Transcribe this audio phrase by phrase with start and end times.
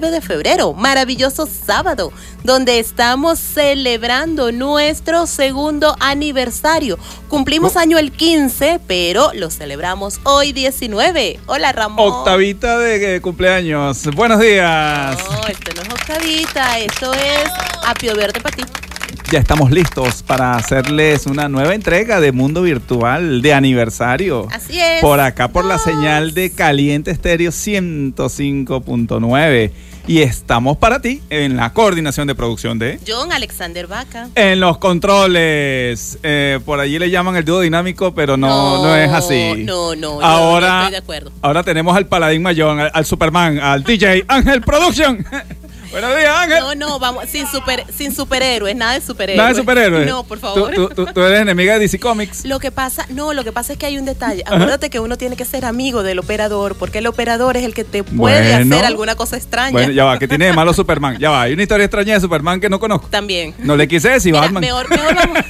[0.00, 6.98] de febrero, maravilloso sábado, donde estamos celebrando nuestro segundo aniversario.
[7.28, 11.40] Cumplimos año el 15, pero lo celebramos hoy 19.
[11.46, 12.10] Hola Ramón.
[12.10, 14.06] Octavita de cumpleaños.
[14.14, 15.18] Buenos días.
[15.30, 17.50] No, esto no es octavita, esto es
[17.84, 18.81] apio verde para ti
[19.32, 24.46] ya estamos listos para hacerles una nueva entrega de Mundo Virtual de aniversario.
[24.52, 25.00] Así es.
[25.00, 29.70] Por acá, por la señal de Caliente Estéreo 105.9.
[30.06, 34.28] Y estamos para ti en la coordinación de producción de John Alexander Vaca.
[34.34, 36.18] En los controles.
[36.22, 39.64] Eh, por allí le llaman el dúo dinámico, pero no, no, es así.
[39.64, 41.32] No, no, ahora, no estoy de acuerdo.
[41.40, 45.24] Ahora tenemos al paladín mayor, al Superman, al DJ Ángel Production.
[45.92, 46.60] Buenos días, Ángel.
[46.60, 49.36] No, no, vamos, sin, super, sin superhéroes, nada de superhéroes.
[49.36, 50.08] Nada de superhéroes.
[50.08, 50.72] No, por favor.
[50.94, 52.46] ¿Tú, eres enemiga de DC Comics.
[52.46, 54.42] Lo que pasa, no, lo que pasa es que hay un detalle.
[54.46, 57.84] Acuérdate que uno tiene que ser amigo del operador, porque el operador es el que
[57.84, 59.72] te puede hacer alguna cosa extraña.
[59.72, 61.18] Bueno, ya va, que tiene de malo Superman.
[61.18, 63.08] Ya va, hay una historia extraña de Superman que no conozco.
[63.08, 63.54] También.
[63.58, 64.62] No le quise decir Batman.
[64.62, 65.38] Mejor, mejor vamos.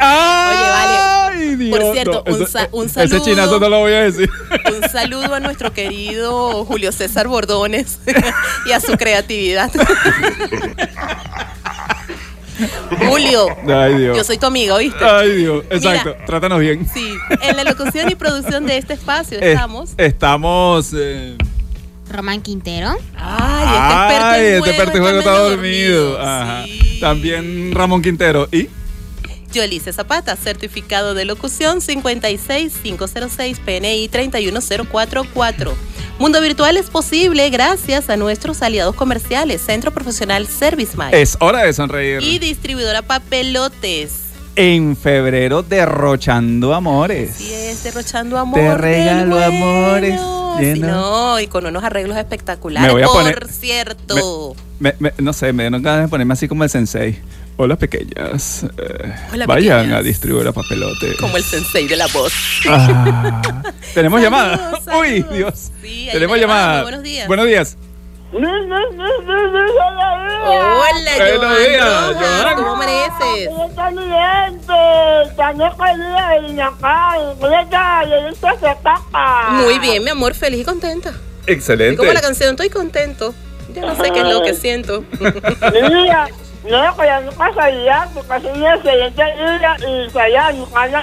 [0.00, 1.70] Oye, vale.
[1.70, 3.16] Por cierto, un, un, saludo.
[3.16, 4.30] Ese chinazo no lo voy a decir.
[4.74, 7.98] Un saludo a nuestro querido Julio César Bordones
[8.66, 9.70] y a su creatividad.
[12.98, 14.16] Julio, Ay, Dios.
[14.16, 15.02] yo soy tu amiga, ¿oíste?
[15.02, 16.86] Ay, Dios, exacto, trátanos bien.
[16.92, 19.92] Sí, en la locución y producción de este espacio estamos.
[19.96, 20.90] estamos.
[20.94, 21.38] Eh...
[22.10, 22.94] Román Quintero.
[23.16, 26.20] Ay, este experto este está dormido.
[26.20, 26.64] Ajá.
[27.00, 28.48] También Ramón Quintero.
[28.52, 28.68] ¿Y?
[29.52, 35.74] Yolice Zapata, certificado de locución 56506 PNI 31044.
[36.18, 41.72] Mundo Virtual es posible gracias a nuestros aliados comerciales, Centro Profesional Service Es hora de
[41.72, 42.22] sonreír.
[42.22, 44.30] Y distribuidora Papelotes.
[44.54, 47.36] En febrero, derrochando amores.
[47.36, 48.66] Sí, es derrochando amores.
[48.66, 50.20] Te regalo amores.
[50.78, 52.88] no, y con unos arreglos espectaculares.
[52.88, 54.54] Me voy a poner, por cierto.
[55.18, 57.18] no sé, me dieron ganas de ponerme así como el sensei.
[57.62, 58.64] Hola pequeñas.
[58.78, 61.14] Eh, vayan a distribuir a papelote.
[61.20, 62.32] Como el sensei de la voz.
[62.66, 63.42] Ah,
[63.92, 64.80] Tenemos llamada.
[64.98, 65.70] Uy, Dios.
[66.10, 66.84] Tenemos llamada.
[66.84, 67.28] Buenos días.
[67.28, 67.76] Buenos días.
[68.32, 68.48] Hola,
[71.36, 72.54] Buenos días.
[72.56, 73.50] ¿Cómo mereces?
[79.50, 81.12] Muy bien, mi amor, feliz y contenta.
[81.46, 81.98] Excelente.
[81.98, 83.34] como la canción, estoy contento.
[83.74, 85.04] Yo no sé qué es lo que siento.
[86.62, 90.52] No, pues ya no pasaría, porque así el siguiente día y allá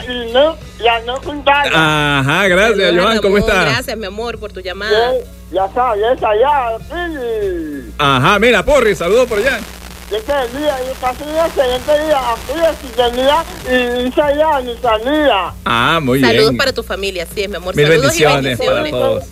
[0.07, 1.67] y no, ya no juntar.
[1.73, 3.65] Ajá, gracias, Joan, ¿cómo estás?
[3.65, 5.13] Gracias, mi amor, por tu llamada.
[5.51, 7.93] Ya está, ya está, ya, sí.
[7.97, 9.59] Ajá, mira, Porri, saludos por allá.
[10.11, 15.53] Este día, y pasé el siguiente día aquí, si tenía y allá, ni salía.
[15.65, 16.31] Ah, muy bien.
[16.31, 17.75] Saludos para tu familia, sí, es mi amor.
[17.75, 19.23] Mil Saludos bendiciones, y bendiciones para todos.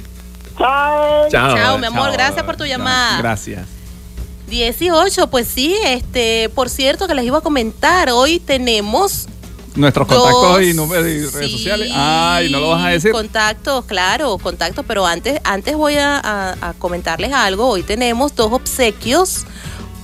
[0.57, 1.29] Chao.
[1.29, 3.19] Chao, chao mi amor, gracias por tu llamada.
[3.19, 3.67] Gracias.
[4.47, 9.27] 18, pues sí, este, por cierto que les iba a comentar, hoy tenemos
[9.75, 11.91] nuestros contactos y números y redes sociales.
[11.93, 13.11] Ay, no lo vas a decir.
[13.11, 17.67] Contactos, claro, contactos, pero antes, antes voy a, comentarles algo.
[17.67, 19.45] Hoy tenemos dos obsequios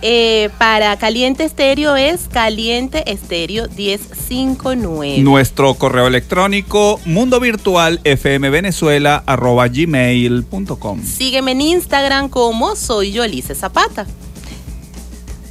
[0.02, 5.20] eh, para Caliente Estéreo es Caliente Estéreo 1059.
[5.20, 11.06] Nuestro correo electrónico mundo virtual fm venezuela gmail.com.
[11.06, 14.06] Sígueme en Instagram como soy yo, Alice Zapata.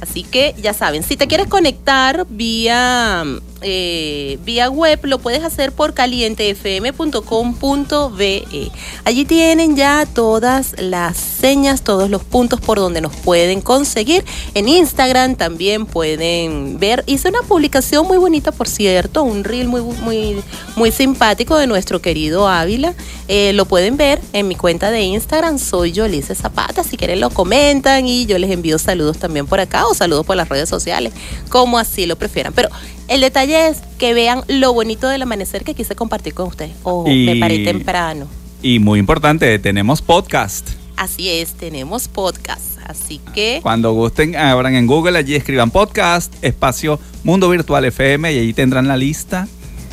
[0.01, 3.25] Así que ya saben, si te quieres conectar vía
[3.63, 8.71] eh, vía web lo puedes hacer por calientefm.com.be.
[9.05, 14.23] Allí tienen ya todas las señas, todos los puntos por donde nos pueden conseguir.
[14.53, 17.03] En Instagram también pueden ver.
[17.07, 20.43] Hice una publicación muy bonita, por cierto, un reel muy, muy,
[20.75, 22.93] muy simpático de nuestro querido Ávila
[23.29, 26.83] Eh, lo pueden ver en mi cuenta de Instagram, soy Yolice Zapata.
[26.83, 30.35] Si quieren lo comentan y yo les envío saludos también por acá o saludos por
[30.35, 31.13] las redes sociales,
[31.49, 32.53] como así lo prefieran.
[32.53, 32.69] Pero
[33.13, 36.71] el detalle es que vean lo bonito del amanecer que quise compartir con ustedes.
[36.81, 38.25] Oh, me paré temprano.
[38.63, 40.67] Y muy importante, tenemos podcast.
[40.97, 42.79] Así es, tenemos podcast.
[42.87, 43.59] Así que.
[43.61, 48.87] Cuando gusten, abran en Google, allí escriban podcast, espacio Mundo Virtual FM y allí tendrán
[48.87, 49.47] la lista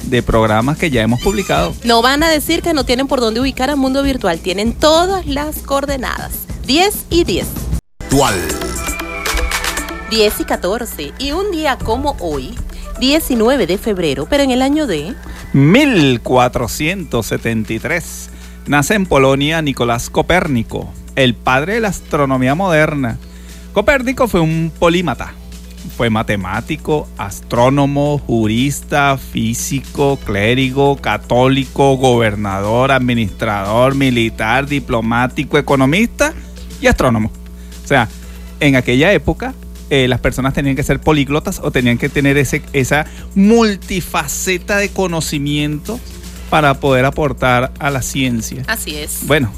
[0.04, 1.74] de programas que ya hemos publicado.
[1.84, 5.26] No van a decir que no tienen por dónde ubicar a Mundo Virtual, tienen todas
[5.26, 6.32] las coordenadas.
[6.66, 7.46] 10 y 10.
[8.00, 8.34] Virtual.
[10.10, 11.12] 10 y 14.
[11.18, 12.54] Y un día como hoy,
[13.00, 15.14] 19 de febrero, pero en el año de
[15.54, 18.30] 1473,
[18.66, 23.18] nace en Polonia Nicolás Copérnico, el padre de la astronomía moderna.
[23.72, 25.34] Copérnico fue un polímata
[25.96, 36.34] fue matemático, astrónomo, jurista, físico, clérigo, católico, gobernador, administrador, militar, diplomático, economista
[36.80, 37.30] y astrónomo.
[37.82, 38.08] O sea,
[38.60, 39.54] en aquella época
[39.90, 44.88] eh, las personas tenían que ser políglotas o tenían que tener ese, esa multifaceta de
[44.90, 46.00] conocimiento
[46.48, 48.64] para poder aportar a la ciencia.
[48.66, 49.20] Así es.
[49.26, 49.52] Bueno,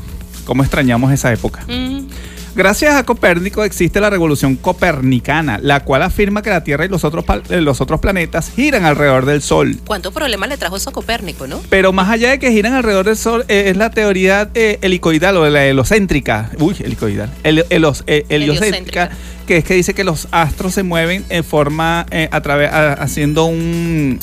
[0.45, 1.65] ¿cómo extrañamos esa época?
[1.69, 2.07] Mm.
[2.55, 7.03] Gracias a Copérnico existe la revolución copernicana, la cual afirma que la Tierra y los
[7.03, 9.79] otros, eh, los otros planetas giran alrededor del Sol.
[9.87, 11.63] ¿Cuántos problemas le trajo eso a Copérnico, no?
[11.71, 15.39] Pero más allá de que giran alrededor del Sol, eh, es la teoría eh, helicoidal
[15.39, 16.51] o la helocéntrica.
[16.59, 17.31] Uy, helicoidal.
[17.43, 19.11] heliocéntrica,
[19.47, 24.21] que es que dice que los astros se mueven en forma, a través, haciendo un...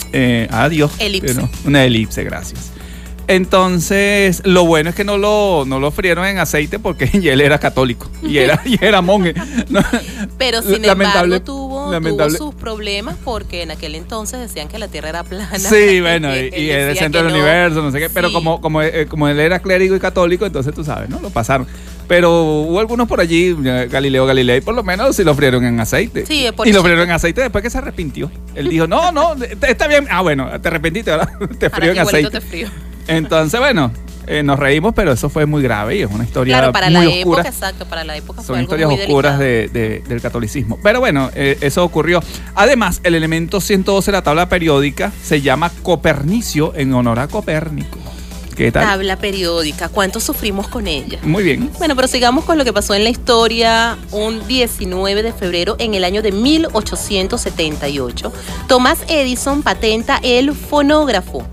[0.52, 0.92] adiós.
[1.00, 1.36] Elipse.
[1.66, 2.79] una elipse, gracias.
[3.30, 7.60] Entonces, lo bueno es que no lo, no lo frieron en aceite porque él era
[7.60, 9.36] católico y era, y era monje.
[10.40, 15.10] Pero sin embargo tuvo, tuvo, sus problemas porque en aquel entonces decían que la Tierra
[15.10, 15.60] era plana.
[15.60, 18.10] Sí, bueno, y, era el centro del universo, no sé qué.
[18.10, 21.20] Pero como, como, eh, como él era clérigo y católico, entonces tú sabes, ¿no?
[21.20, 21.68] Lo pasaron.
[22.08, 23.56] Pero hubo algunos por allí,
[23.92, 26.26] Galileo Galilei, por lo menos sí lo frieron en aceite.
[26.26, 28.32] Sí, por Y lo frieron en aceite después que se arrepintió.
[28.56, 30.08] Él dijo, no, no, está bien.
[30.10, 31.30] Ah, bueno, te arrepentiste, ahora
[31.60, 32.32] te frío en aceite.
[32.32, 32.89] Te frío.
[33.10, 33.92] Entonces, bueno,
[34.28, 37.04] eh, nos reímos, pero eso fue muy grave y es una historia claro, para la
[37.04, 40.78] época, exacto, para la época Son historias oscuras del catolicismo.
[40.84, 42.22] Pero bueno, eh, eso ocurrió.
[42.54, 47.98] Además, el elemento 112 de la tabla periódica se llama Copernicio en honor a Copérnico.
[48.56, 48.84] ¿Qué tal?
[48.84, 51.18] Tabla periódica, ¿cuánto sufrimos con ella?
[51.24, 51.72] Muy bien.
[51.80, 55.96] Bueno, pero sigamos con lo que pasó en la historia un 19 de febrero en
[55.96, 58.32] el año de 1878.
[58.68, 61.48] Thomas Edison patenta el fonógrafo.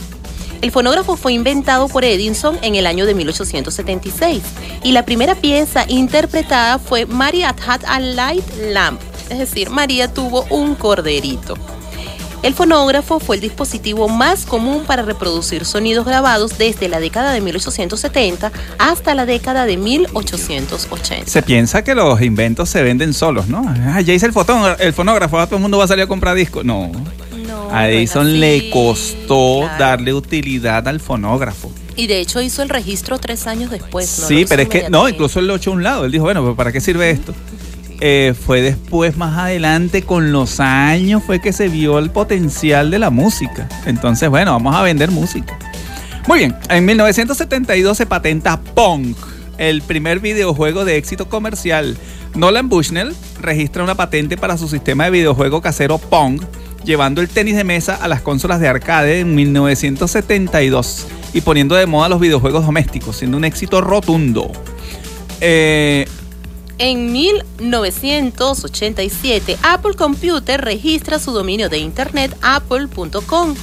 [0.66, 4.42] El fonógrafo fue inventado por Edison en el año de 1876
[4.82, 10.44] y la primera pieza interpretada fue Maria had a light lamp, es decir, María tuvo
[10.50, 11.54] un corderito.
[12.42, 17.40] El fonógrafo fue el dispositivo más común para reproducir sonidos grabados desde la década de
[17.42, 21.30] 1870 hasta la década de 1880.
[21.30, 23.62] Se piensa que los inventos se venden solos, ¿no?
[23.68, 24.32] Ah, ya hice el,
[24.80, 26.64] el fonógrafo, todo el mundo va a salir a comprar discos.
[26.64, 26.90] No,
[27.72, 31.70] a Edison le costó darle utilidad al fonógrafo.
[31.96, 34.06] Y de hecho hizo el registro tres años después.
[34.06, 36.04] Sí, pero es que, no, incluso él lo echó a un lado.
[36.04, 37.34] Él dijo, bueno, ¿para qué sirve esto?
[37.98, 42.98] Eh, fue después, más adelante, con los años, fue que se vio el potencial de
[42.98, 43.70] la música.
[43.86, 45.58] Entonces, bueno, vamos a vender música.
[46.28, 49.14] Muy bien, en 1972 se patenta Pong,
[49.56, 51.96] el primer videojuego de éxito comercial.
[52.34, 56.42] Nolan Bushnell registra una patente para su sistema de videojuego casero Pong
[56.86, 61.84] llevando el tenis de mesa a las consolas de arcade en 1972 y poniendo de
[61.84, 64.50] moda los videojuegos domésticos, siendo un éxito rotundo.
[65.40, 66.06] Eh,
[66.78, 73.54] en 1987, Apple Computer registra su dominio de internet apple.com.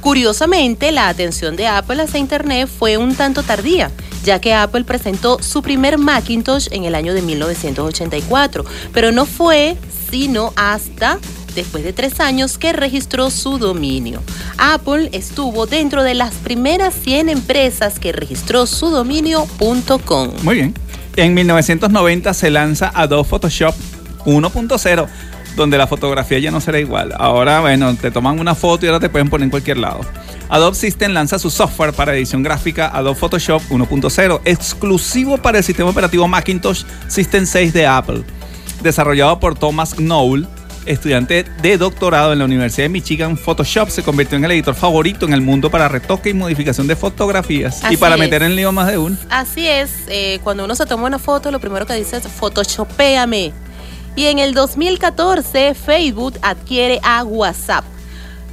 [0.00, 3.92] Curiosamente, la atención de Apple hacia Internet fue un tanto tardía,
[4.24, 9.76] ya que Apple presentó su primer Macintosh en el año de 1984, pero no fue
[10.10, 11.20] sino hasta
[11.54, 14.22] después de tres años que registró su dominio.
[14.58, 20.30] Apple estuvo dentro de las primeras 100 empresas que registró su dominio.com.
[20.42, 20.74] Muy bien.
[21.16, 23.74] En 1990 se lanza Adobe Photoshop
[24.24, 25.08] 1.0
[25.56, 27.12] donde la fotografía ya no será igual.
[27.18, 30.00] Ahora, bueno, te toman una foto y ahora te pueden poner en cualquier lado.
[30.48, 35.90] Adobe System lanza su software para edición gráfica Adobe Photoshop 1.0, exclusivo para el sistema
[35.90, 38.22] operativo Macintosh System 6 de Apple.
[38.82, 40.48] Desarrollado por Thomas Knoll,
[40.86, 45.26] estudiante de doctorado en la Universidad de Michigan, Photoshop se convirtió en el editor favorito
[45.26, 48.88] en el mundo para retoque y modificación de fotografías y para meter en lío más
[48.88, 49.16] de uno.
[49.30, 53.52] Así es, eh, cuando uno se toma una foto, lo primero que dice es Photoshopéame.
[54.14, 57.84] Y en el 2014, Facebook adquiere a WhatsApp.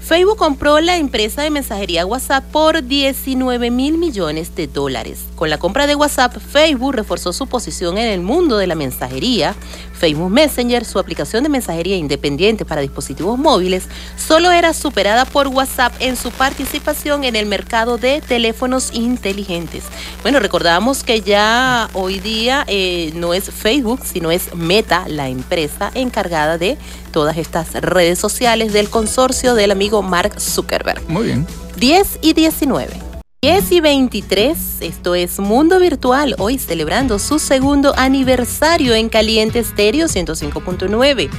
[0.02, 5.29] Facebook compró la empresa de mensajería WhatsApp por 19 mil millones de dólares.
[5.40, 9.56] Con la compra de WhatsApp, Facebook reforzó su posición en el mundo de la mensajería.
[9.98, 13.86] Facebook Messenger, su aplicación de mensajería independiente para dispositivos móviles,
[14.18, 19.86] solo era superada por WhatsApp en su participación en el mercado de teléfonos inteligentes.
[20.24, 25.90] Bueno, recordamos que ya hoy día eh, no es Facebook, sino es Meta, la empresa
[25.94, 26.78] encargada de
[27.14, 31.02] todas estas redes sociales del consorcio del amigo Mark Zuckerberg.
[31.08, 31.48] Muy bien.
[31.78, 33.09] 10 y 19.
[33.42, 40.08] 10 y 23, esto es Mundo Virtual, hoy celebrando su segundo aniversario en Caliente Estéreo
[40.08, 41.30] 105.9.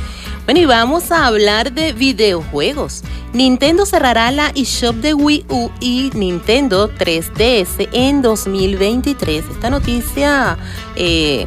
[0.47, 3.03] Bueno, y vamos a hablar de videojuegos.
[3.35, 9.45] Nintendo cerrará la eShop de Wii U y Nintendo 3DS en 2023.
[9.51, 10.57] Esta noticia
[10.97, 11.47] eh,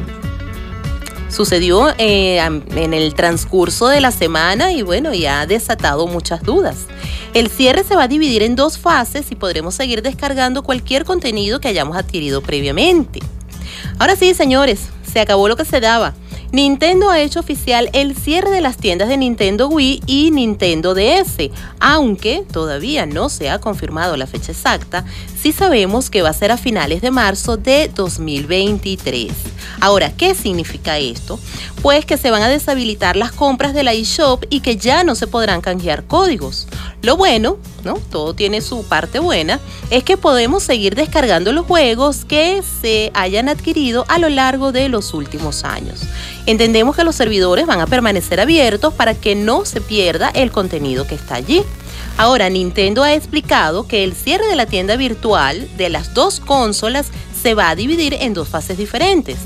[1.34, 6.86] sucedió eh, en el transcurso de la semana y bueno, ya ha desatado muchas dudas.
[7.34, 11.60] El cierre se va a dividir en dos fases y podremos seguir descargando cualquier contenido
[11.60, 13.20] que hayamos adquirido previamente.
[13.98, 16.14] Ahora sí, señores, se acabó lo que se daba.
[16.52, 21.50] Nintendo ha hecho oficial el cierre de las tiendas de Nintendo Wii y Nintendo DS,
[21.80, 25.04] aunque todavía no se ha confirmado la fecha exacta,
[25.44, 29.30] sí sabemos que va a ser a finales de marzo de 2023.
[29.78, 31.38] Ahora, ¿qué significa esto?
[31.82, 35.14] Pues que se van a deshabilitar las compras de la eShop y que ya no
[35.14, 36.66] se podrán canjear códigos.
[37.02, 37.98] Lo bueno, ¿no?
[38.10, 39.60] Todo tiene su parte buena,
[39.90, 44.88] es que podemos seguir descargando los juegos que se hayan adquirido a lo largo de
[44.88, 46.00] los últimos años.
[46.46, 51.06] Entendemos que los servidores van a permanecer abiertos para que no se pierda el contenido
[51.06, 51.62] que está allí.
[52.16, 57.08] Ahora, Nintendo ha explicado que el cierre de la tienda virtual de las dos consolas
[57.40, 59.36] se va a dividir en dos fases diferentes.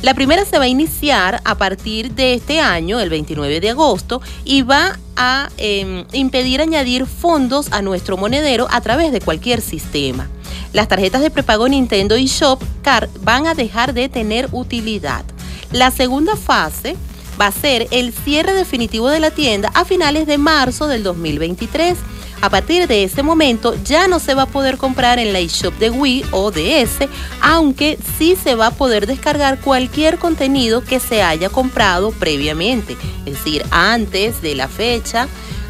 [0.00, 4.20] La primera se va a iniciar a partir de este año, el 29 de agosto,
[4.44, 10.28] y va a em, impedir añadir fondos a nuestro monedero a través de cualquier sistema.
[10.72, 15.24] Las tarjetas de prepago Nintendo y Shop Card van a dejar de tener utilidad.
[15.72, 16.96] La segunda fase
[17.40, 21.96] va a ser el cierre definitivo de la tienda a finales de marzo del 2023
[22.44, 25.72] a partir de ese momento ya no se va a poder comprar en la eShop
[25.78, 27.08] de Wii o DS,
[27.40, 33.32] aunque sí se va a poder descargar cualquier contenido que se haya comprado previamente, es
[33.32, 35.26] decir, antes de la fecha.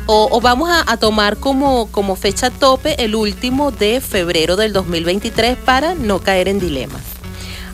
[0.06, 5.56] O, vamos a, a, tomar como, como fecha tope el último de febrero del 2023
[5.56, 7.02] para no caer en dilemas.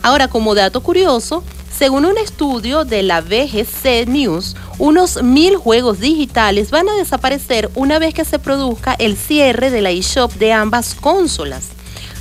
[0.03, 1.43] Ahora, como dato curioso,
[1.81, 7.97] según un estudio de la VGC News, unos mil juegos digitales van a desaparecer una
[7.97, 11.69] vez que se produzca el cierre de la eShop de ambas consolas.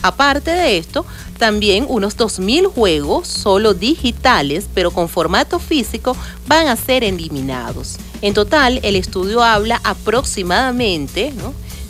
[0.00, 1.04] Aparte de esto,
[1.36, 7.98] también unos 2.000 juegos solo digitales, pero con formato físico, van a ser eliminados.
[8.22, 11.34] En total, el estudio habla aproximadamente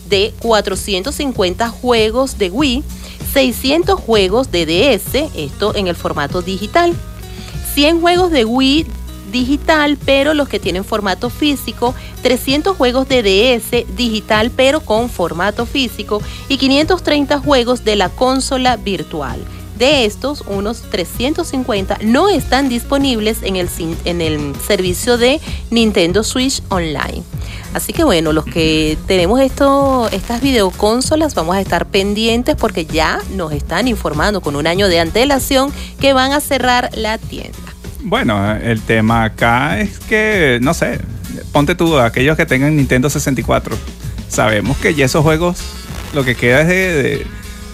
[0.08, 2.82] de 450 juegos de Wii,
[3.32, 6.96] 600 juegos de DS, esto en el formato digital,
[7.74, 8.86] 100 juegos de Wii
[9.30, 15.66] digital, pero los que tienen formato físico, 300 juegos de DS digital, pero con formato
[15.66, 19.40] físico, y 530 juegos de la consola virtual.
[19.80, 23.66] De estos, unos 350 no están disponibles en el,
[24.04, 27.22] en el servicio de Nintendo Switch Online.
[27.72, 33.20] Así que bueno, los que tenemos esto, estas videoconsolas vamos a estar pendientes porque ya
[33.34, 37.56] nos están informando con un año de antelación que van a cerrar la tienda.
[38.02, 41.00] Bueno, el tema acá es que, no sé,
[41.52, 43.74] ponte tú, aquellos que tengan Nintendo 64,
[44.28, 45.56] sabemos que ya esos juegos
[46.12, 47.24] lo que queda es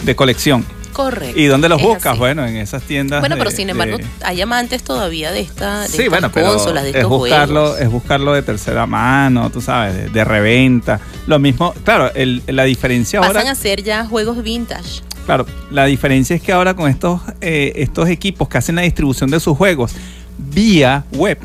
[0.04, 0.75] de colección.
[0.96, 1.38] Correcto.
[1.38, 2.16] ¿Y dónde los buscas?
[2.16, 3.20] Bueno, en esas tiendas.
[3.20, 7.02] Bueno, pero sin embargo, hay amantes todavía de, esta, de sí, estas consolas, de estos
[7.02, 10.98] es buscarlo, Es buscarlo de tercera mano, tú sabes, de, reventa.
[11.26, 12.10] Lo mismo, claro,
[12.46, 13.34] la diferencia ahora.
[13.34, 15.02] Pasan a ser ya juegos vintage.
[15.26, 19.28] Claro, la diferencia es que ahora con estos, eh, estos equipos que hacen la distribución
[19.28, 19.92] de sus juegos
[20.38, 21.38] vía web,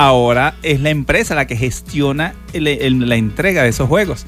[0.00, 4.26] ahora es la empresa la que gestiona la entrega de esos juegos.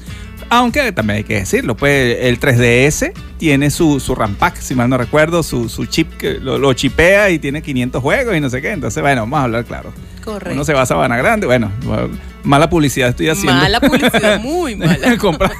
[0.49, 4.87] Aunque también hay que decirlo, pues el 3DS tiene su, su RAM pack, si mal
[4.87, 8.71] no recuerdo, su, chip que lo, chipea y tiene 500 juegos y no sé qué.
[8.71, 9.91] Entonces, bueno, vamos a hablar claro.
[10.23, 10.53] Correcto.
[10.53, 11.71] Uno se va a Sabana Grande, bueno,
[12.43, 13.59] mala publicidad estoy haciendo.
[13.59, 15.17] Mala publicidad, muy mala.
[15.19, 15.51] compra,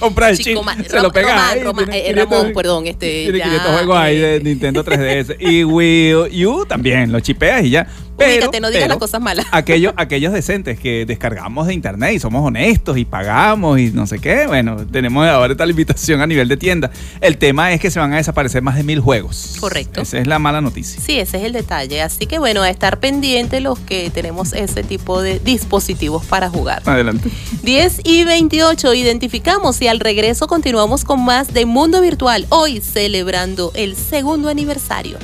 [0.00, 3.24] compra el chip, se lo pega eh, Ramón, perdón, este.
[3.24, 5.36] Tiene 500 juegos ahí de Nintendo 3DS.
[5.38, 7.86] y Wii U también, lo chipeas y ya.
[8.16, 9.46] Pero, Ubícate, no digas pero las cosas malas.
[9.52, 14.18] Aquellos, aquellos decentes que descargamos de internet y somos honestos y pagamos y no sé
[14.18, 16.90] qué, bueno, tenemos ahora esta limitación a nivel de tienda.
[17.20, 19.56] El tema es que se van a desaparecer más de mil juegos.
[19.60, 20.02] Correcto.
[20.02, 21.00] Esa es la mala noticia.
[21.00, 22.02] Sí, ese es el detalle.
[22.02, 26.82] Así que bueno, a estar pendiente los que tenemos ese tipo de dispositivos para jugar.
[26.86, 27.30] Adelante.
[27.62, 33.72] 10 y 28 identificamos y al regreso continuamos con más de Mundo Virtual, hoy celebrando
[33.74, 35.18] el segundo aniversario.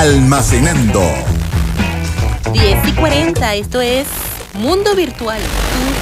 [0.00, 1.02] Almacenando.
[2.54, 4.06] 10 y 40, esto es
[4.54, 5.99] Mundo Virtual, tu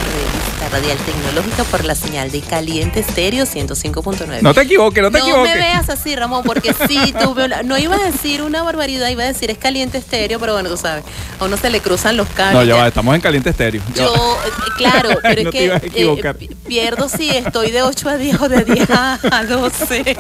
[0.71, 4.41] radial tecnológica por la señal de Caliente Estéreo 105.9.
[4.43, 5.53] No te equivoques, no te no equivoques.
[5.55, 9.25] me veas así, Ramón, porque sí, tuve una- no iba a decir una barbaridad, iba
[9.25, 11.05] a decir es caliente estéreo, pero bueno, tú sabes,
[11.41, 12.55] a uno se le cruzan los cables.
[12.55, 12.83] No, ya ya.
[12.83, 13.83] va, estamos en caliente estéreo.
[13.95, 14.05] Yo,
[14.47, 18.49] eh, claro, pero No es que eh, pierdo si estoy de 8 a 10 o
[18.49, 20.17] de 10 a 12.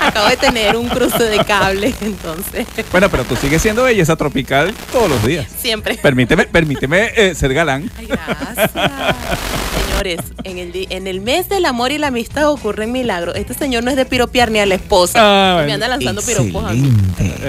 [0.00, 4.74] Acabo de tener un cruce de cables, entonces, Bueno, pero tú sigues siendo belleza tropical
[4.92, 5.46] todos los días.
[5.60, 5.96] siempre.
[5.96, 7.90] Permíteme, permíteme eh, ser galán.
[7.98, 9.77] Ay, gracias.
[9.98, 13.34] Señores, en el, en mes del amor y la amistad ocurren milagros.
[13.34, 15.18] Este señor no es de piropear ni a la esposa.
[15.20, 15.66] Ah, bueno.
[15.66, 16.92] Me anda lanzando piropos a mí.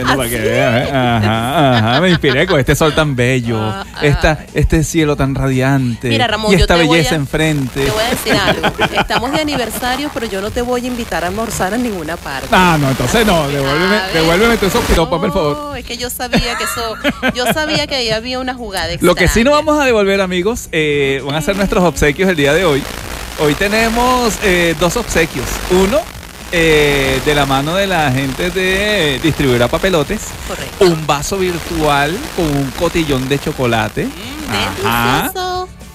[0.03, 0.89] No, para que ¿Ah, eh.
[0.91, 2.01] Ajá, ajá.
[2.01, 3.99] Me inspiré con este sol tan bello, Ah, ah.
[4.01, 6.09] esta, este cielo tan radiante.
[6.09, 7.85] Mira, Ramón, y yo esta te voy belleza a- enfrente.
[7.85, 8.67] Te voy a decir algo.
[8.99, 12.47] Estamos de aniversario, pero yo no te voy a invitar a almorzar a ninguna parte.
[12.51, 15.55] Ah, no, entonces no, devuélveme, devuélveme todos esos piropos, por favor.
[15.57, 16.95] No, es que yo sabía que eso,
[17.35, 19.65] yo sabía que ahí había una jugada Lo que sí no extraña.
[19.65, 22.81] vamos a devolver, amigos, eh, van a ser nuestros obsequios el día de hoy.
[23.41, 25.45] Hoy tenemos eh, dos obsequios.
[25.71, 25.99] Uno,
[26.53, 30.85] eh, de la mano de la gente de distribuidora papelotes, Correcto.
[30.85, 34.05] un vaso virtual con un cotillón de chocolate.
[34.05, 35.31] Mm, Ajá.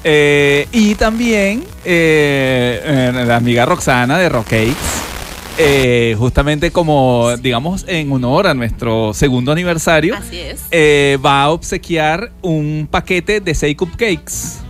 [0.04, 6.16] Eh, y también eh, la amiga Roxana de Rockcakes.
[6.18, 10.60] justamente como, digamos, en honor a nuestro segundo aniversario, Así es.
[11.24, 14.63] va a obsequiar un paquete de 6 cupcakes.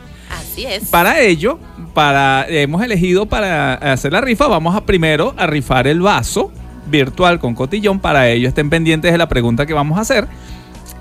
[0.55, 0.85] Así es.
[0.89, 1.59] Para ello,
[1.95, 6.53] para, hemos elegido para hacer la rifa, vamos a primero a rifar el vaso
[6.87, 7.99] virtual con cotillón.
[7.99, 10.29] Para ello estén pendientes de la pregunta que vamos a hacer.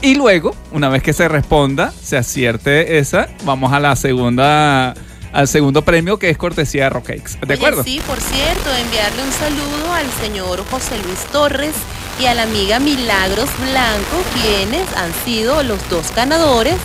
[0.01, 4.95] Y luego, una vez que se responda, se acierte esa, vamos a la segunda,
[5.31, 7.37] al segundo premio que es cortesía de Rockcakes.
[7.45, 7.83] ¿De Oye, acuerdo?
[7.83, 11.75] Sí, por cierto, enviarle un saludo al señor José Luis Torres
[12.19, 16.75] y a la amiga Milagros Blanco, quienes han sido los dos ganadores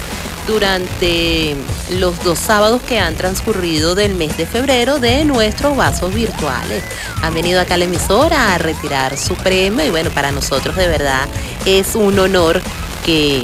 [0.48, 1.54] durante
[1.98, 6.82] los dos sábados que han transcurrido del mes de febrero de nuestros vasos virtuales.
[7.22, 10.88] Han venido acá a la emisora a retirar su premio y bueno, para nosotros de
[10.88, 11.28] verdad
[11.66, 12.60] es un honor
[13.04, 13.42] que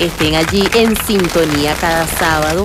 [0.00, 2.64] estén allí en sintonía cada sábado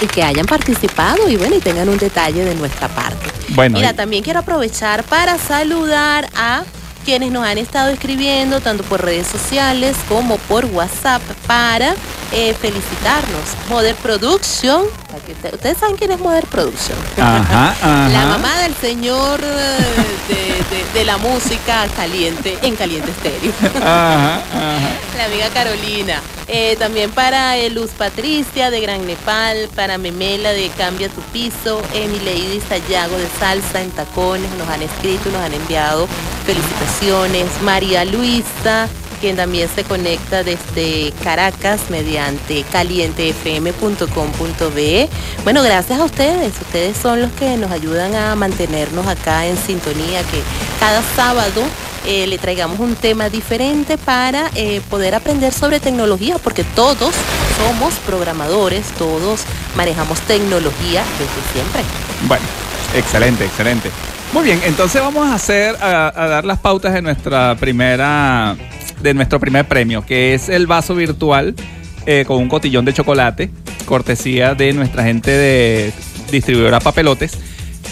[0.00, 3.26] y que hayan participado y bueno, y tengan un detalle de nuestra parte.
[3.50, 6.62] Bueno, Mira, y- también quiero aprovechar para saludar a
[7.08, 11.94] quienes nos han estado escribiendo tanto por redes sociales como por WhatsApp para
[12.32, 13.40] eh, felicitarnos.
[13.70, 14.82] Modern Production,
[15.28, 16.96] usted- ustedes saben quién es Modern Production.
[17.16, 18.08] Ajá, ajá.
[18.08, 19.78] La mamá del señor eh,
[20.28, 23.52] de, de- de la música caliente en Caliente Estéreo.
[23.82, 24.88] Ajá, ajá.
[25.16, 26.20] La amiga Carolina.
[26.50, 31.82] Eh, también para eh, Luz Patricia de Gran Nepal, para Memela de Cambia tu Piso,
[31.92, 36.08] Emi Lady Sayago de Salsa en Tacones, nos han escrito, nos han enviado
[36.46, 37.46] felicitaciones.
[37.62, 45.08] María Luisa, quien también se conecta desde Caracas mediante calientefm.com.be.
[45.44, 46.54] Bueno, gracias a ustedes.
[46.60, 50.42] Ustedes son los que nos ayudan a mantenernos acá en sintonía, que
[50.80, 51.62] cada sábado
[52.06, 57.14] eh, le traigamos un tema diferente para eh, poder aprender sobre tecnología, porque todos
[57.58, 59.42] somos programadores, todos
[59.76, 61.82] manejamos tecnología desde siempre.
[62.26, 62.46] Bueno,
[62.94, 63.90] excelente, excelente.
[64.32, 68.56] Muy bien, entonces vamos a hacer, a, a dar las pautas de nuestra primera,
[69.02, 71.54] de nuestro primer premio, que es el vaso virtual
[72.06, 73.50] eh, con un cotillón de chocolate,
[73.84, 75.92] cortesía de nuestra gente de
[76.30, 77.38] distribuidora Papelotes.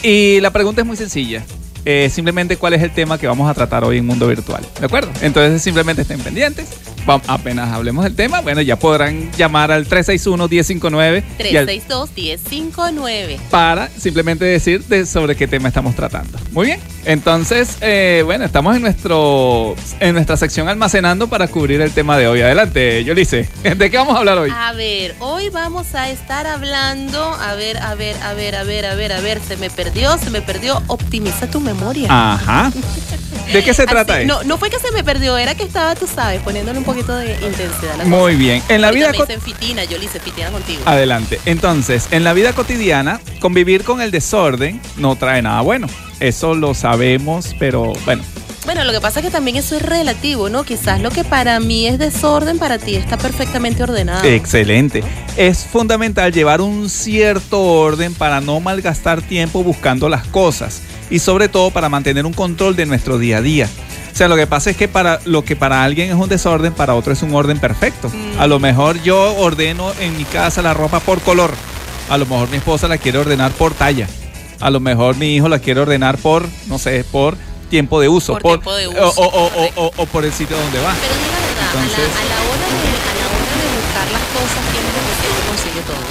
[0.03, 1.45] Y la pregunta es muy sencilla.
[1.87, 4.62] Eh, simplemente cuál es el tema que vamos a tratar hoy en Mundo Virtual.
[4.79, 5.11] ¿De acuerdo?
[5.22, 6.66] Entonces simplemente estén pendientes.
[7.09, 11.22] Va- apenas hablemos del tema, bueno, ya podrán llamar al 361-1059
[11.53, 13.38] y al 362-1059.
[13.51, 16.38] para simplemente decir de sobre qué tema estamos tratando.
[16.53, 16.81] Muy bien.
[17.05, 22.27] Entonces, eh, bueno, estamos en nuestro en nuestra sección almacenando para cubrir el tema de
[22.27, 22.40] hoy.
[22.40, 23.49] Adelante, Yolice.
[23.77, 24.51] ¿De qué vamos a hablar hoy?
[24.53, 28.87] A ver, hoy vamos a estar hablando, a ver, a ver, a ver, a ver,
[28.87, 31.76] a ver, a ver, se me perdió, se me perdió, optimiza tu memoria.
[32.09, 32.73] Ajá.
[33.53, 34.35] ¿De qué se Así, trata esto?
[34.35, 37.15] no, no fue que se me perdió, era que estaba, tú sabes, poniéndole un poquito
[37.17, 38.62] de intensidad a la Muy bien.
[38.69, 40.81] En la Ahorita vida me co- dicen fitina, yo le hice fitina contigo.
[40.85, 41.41] Adelante.
[41.47, 45.87] Entonces, en la vida cotidiana, convivir con el desorden no trae nada bueno.
[46.19, 48.23] Eso lo sabemos, pero bueno,
[48.66, 50.64] Bueno, lo que pasa es que también eso es relativo, ¿no?
[50.64, 54.24] Quizás lo que para mí es desorden, para ti está perfectamente ordenado.
[54.24, 55.05] Excelente.
[55.37, 61.48] Es fundamental llevar un cierto orden para no malgastar tiempo buscando las cosas y sobre
[61.48, 63.68] todo para mantener un control de nuestro día a día.
[64.12, 66.72] O sea, lo que pasa es que para lo que para alguien es un desorden,
[66.72, 68.09] para otro es un orden perfecto.
[68.09, 68.40] Mm.
[68.40, 71.52] A lo mejor yo ordeno en mi casa la ropa por color.
[72.09, 74.09] A lo mejor mi esposa la quiere ordenar por talla.
[74.59, 78.33] A lo mejor mi hijo la quiere ordenar por, no sé, por tiempo de uso.
[78.35, 80.94] Por tiempo de uso, O, o- o- o- o por el sitio donde va.
[81.00, 83.68] Pero diga la verdad, a la- Entonces- a, la hora de, a la hora de
[83.76, 86.05] buscar las cosas, ¿quién es el que siempre consigue todo?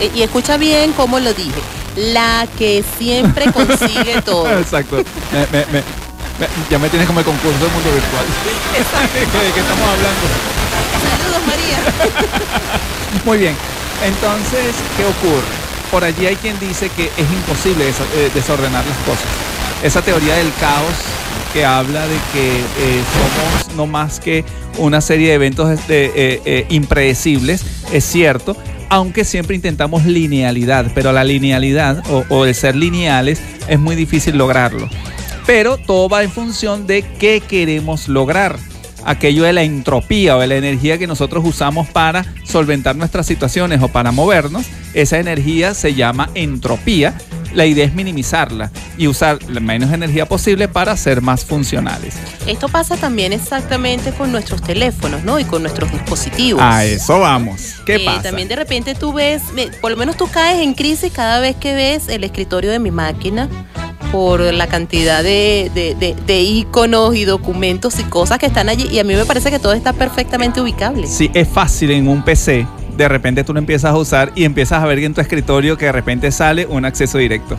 [0.00, 1.60] Eh, y escucha bien cómo lo dije.
[1.96, 4.50] La que siempre consigue todo.
[4.58, 4.96] Exacto.
[5.32, 5.84] Me- me- me-
[6.40, 8.24] me- ya me tienes como el concurso del mundo virtual.
[9.14, 10.26] ¿De qué estamos hablando?
[11.04, 11.78] Saludos, María.
[13.24, 13.54] Muy bien.
[14.04, 15.46] Entonces, ¿qué ocurre?
[15.90, 19.28] Por allí hay quien dice que es imposible eh, desordenar las cosas.
[19.82, 20.94] Esa teoría del caos
[21.52, 24.44] que habla de que eh, somos no más que
[24.78, 28.56] una serie de eventos eh, eh, impredecibles, es cierto,
[28.88, 34.36] aunque siempre intentamos linealidad, pero la linealidad o, o el ser lineales es muy difícil
[34.38, 34.88] lograrlo.
[35.46, 38.58] Pero todo va en función de qué queremos lograr
[39.04, 43.82] aquello de la entropía o de la energía que nosotros usamos para solventar nuestras situaciones
[43.82, 47.14] o para movernos, esa energía se llama entropía.
[47.54, 52.14] La idea es minimizarla y usar la menos energía posible para ser más funcionales.
[52.46, 55.38] Esto pasa también exactamente con nuestros teléfonos, ¿no?
[55.38, 56.62] Y con nuestros dispositivos.
[56.62, 57.74] A eso vamos.
[57.86, 58.22] ¿Qué Eh, pasa?
[58.22, 59.42] También de repente tú ves,
[59.80, 62.90] por lo menos tú caes en crisis cada vez que ves el escritorio de mi
[62.90, 63.48] máquina
[64.10, 68.86] por la cantidad de, de, de- de íconos y documentos y cosas que están allí.
[68.90, 71.06] Y a mí me parece que todo está perfectamente ubicable.
[71.06, 72.66] Sí, es fácil en un PC.
[72.96, 75.86] De repente tú lo empiezas a usar y empiezas a ver en tu escritorio que
[75.86, 77.56] de repente sale un acceso directo.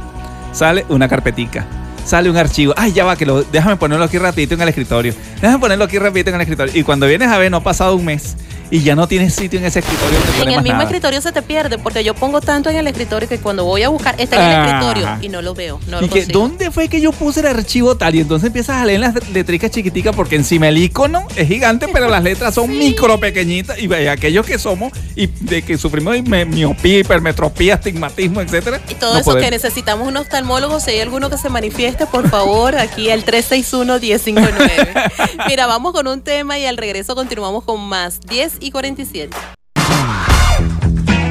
[0.52, 1.66] Sale una carpetica.
[2.06, 2.74] Sale un archivo.
[2.78, 5.14] Ay, ya va, que lo, déjame ponerlo aquí rapidito en el escritorio.
[5.42, 6.74] Déjame ponerlo aquí rapidito en el escritorio.
[6.76, 8.36] Y cuando vienes a ver, no ha pasado un mes
[8.74, 10.86] y ya no tienes sitio en ese escritorio En el mismo nada.
[10.86, 13.90] escritorio se te pierde porque yo pongo tanto en el escritorio que cuando voy a
[13.90, 14.66] buscar está en el Ah.
[14.66, 16.40] escritorio y no lo veo, no y lo que, consigo.
[16.40, 18.16] ¿dónde fue que yo puse el archivo tal?
[18.16, 22.10] Y entonces empiezas a leer las letricas chiquiticas porque encima el icono es gigante, pero
[22.10, 23.78] las letras son micro pequeñitas.
[23.80, 28.82] Y aquellos que somos y de que sufrimos de miopía, hipermetropía, astigmatismo, etcétera.
[28.90, 32.28] Y todo no eso que necesitamos un oftalmólogo, si hay alguno que se manifieste, por
[32.28, 35.12] favor, aquí al 361-1059.
[35.48, 38.20] Mira, vamos con un tema y al regreso continuamos con más.
[38.22, 39.36] 10 y 47.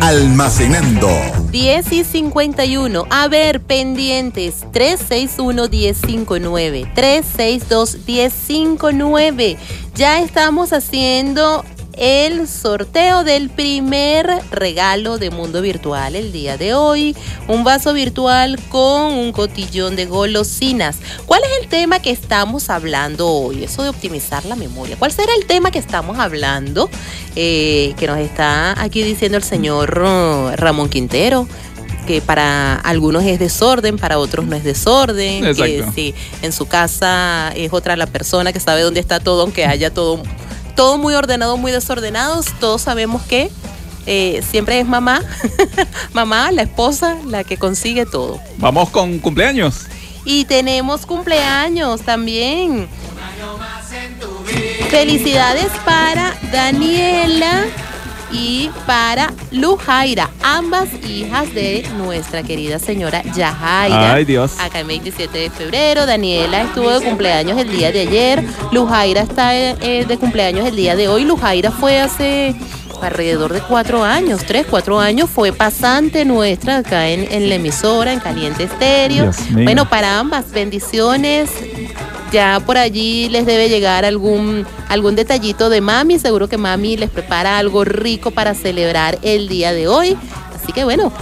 [0.00, 1.08] Almacenando.
[1.50, 3.06] 10 y 51.
[3.08, 4.66] A ver, pendientes.
[4.72, 6.92] 361-1059.
[6.94, 9.56] 362-1059.
[9.94, 11.64] Ya estamos haciendo
[11.94, 17.16] el sorteo del primer regalo de Mundo Virtual el día de hoy.
[17.48, 20.98] Un vaso virtual con un cotillón de golosinas.
[21.26, 23.64] ¿Cuál es el tema que estamos hablando hoy?
[23.64, 24.96] Eso de optimizar la memoria.
[24.98, 26.88] ¿Cuál será el tema que estamos hablando?
[27.36, 31.46] Eh, que nos está aquí diciendo el señor uh, Ramón Quintero
[32.06, 35.92] que para algunos es desorden, para otros no es desorden, que Exacto.
[35.94, 39.94] si en su casa es otra la persona que sabe dónde está todo, aunque haya
[39.94, 40.20] todo,
[40.74, 43.50] todo muy ordenado, muy desordenado, todos sabemos que
[44.06, 45.22] eh, siempre es mamá,
[46.12, 48.40] mamá, la esposa, la que consigue todo.
[48.58, 49.86] Vamos con cumpleaños.
[50.24, 52.88] Y tenemos cumpleaños también.
[54.90, 57.64] Felicidades para Daniela
[58.32, 64.14] y para Lujaira, ambas hijas de nuestra querida señora Yajaira.
[64.14, 64.54] Ay, Dios.
[64.58, 69.54] Acá en 27 de febrero, Daniela estuvo de cumpleaños el día de ayer, Lujaira está
[69.54, 71.24] eh, de cumpleaños el día de hoy.
[71.24, 72.54] Lujaira fue hace
[73.02, 78.12] alrededor de cuatro años, tres, cuatro años, fue pasante nuestra acá en, en la emisora,
[78.12, 79.30] en Caliente Estéreo.
[79.50, 81.50] Bueno, para ambas, bendiciones.
[82.32, 86.18] Ya por allí les debe llegar algún, algún detallito de mami.
[86.18, 90.16] Seguro que mami les prepara algo rico para celebrar el día de hoy.
[90.54, 91.12] Así que bueno,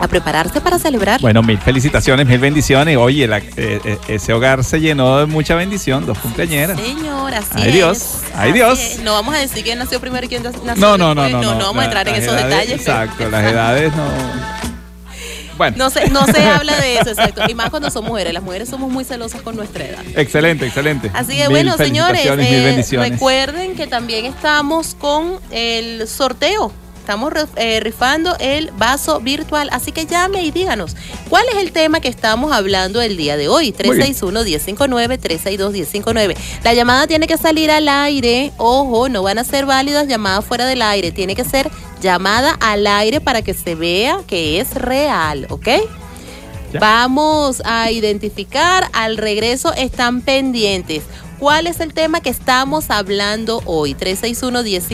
[0.00, 1.20] a prepararse para celebrar.
[1.20, 2.96] Bueno, mil felicitaciones, mil bendiciones.
[2.98, 6.78] Oye, la- eh, eh, ese hogar se llenó de mucha bendición, dos cumpleañeras.
[6.78, 7.72] Señor, así Ay, es.
[7.74, 8.78] Dios, ay, Dios.
[8.80, 8.98] es.
[9.00, 11.42] No vamos a decir quién nació primero y quién nació No, no, no, después.
[11.46, 11.54] no.
[11.54, 12.82] No, vamos a entrar en esos edades- detalles.
[12.84, 14.04] pero- Exacto, las edades no.
[15.56, 17.42] Bueno, No se, no se habla de eso, exacto.
[17.48, 18.32] Y más cuando son mujeres.
[18.32, 20.02] Las mujeres somos muy celosas con nuestra edad.
[20.16, 21.10] excelente, excelente.
[21.14, 26.72] Así que bueno, señores, eh, recuerden que también estamos con el sorteo.
[27.04, 30.96] Estamos eh, rifando el vaso virtual, así que llame y díganos
[31.28, 33.74] cuál es el tema que estamos hablando el día de hoy.
[33.84, 34.14] Muy bien.
[34.14, 36.34] 361-1059, 362-1059.
[36.62, 38.52] La llamada tiene que salir al aire.
[38.56, 41.12] Ojo, no van a ser válidas llamadas fuera del aire.
[41.12, 45.68] Tiene que ser llamada al aire para que se vea que es real, ¿ok?
[46.72, 46.80] Ya.
[46.80, 51.02] Vamos a identificar al regreso, están pendientes.
[51.38, 53.92] ¿Cuál es el tema que estamos hablando hoy?
[53.92, 54.93] 361 10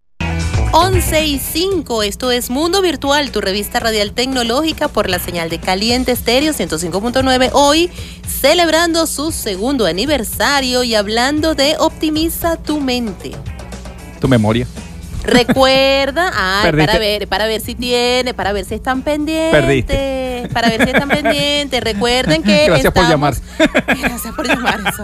[0.73, 5.59] 11 y 5, esto es Mundo Virtual, tu revista radial tecnológica por la señal de
[5.59, 7.51] Caliente Estéreo 105.9.
[7.55, 7.91] Hoy
[8.25, 13.33] celebrando su segundo aniversario y hablando de Optimiza tu mente.
[14.21, 14.65] Tu memoria.
[15.25, 16.31] Recuerda,
[16.63, 19.61] ay, para ver, para ver si tiene, para ver si están pendientes.
[19.61, 20.30] Perdiste.
[20.49, 21.81] Para ver si están pendientes.
[21.83, 22.67] Recuerden que.
[22.67, 23.35] Gracias por llamar.
[23.87, 24.81] Gracias por llamar.
[24.81, 25.03] eso.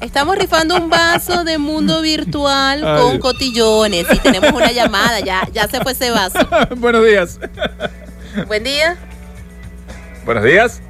[0.00, 3.00] Estamos rifando un vaso de mundo virtual Ay.
[3.00, 4.06] con cotillones.
[4.12, 5.20] Y tenemos una llamada.
[5.20, 6.38] Ya, ya se fue ese vaso.
[6.76, 7.38] Buenos días.
[8.46, 8.96] Buen día.
[10.24, 10.80] Buenos días.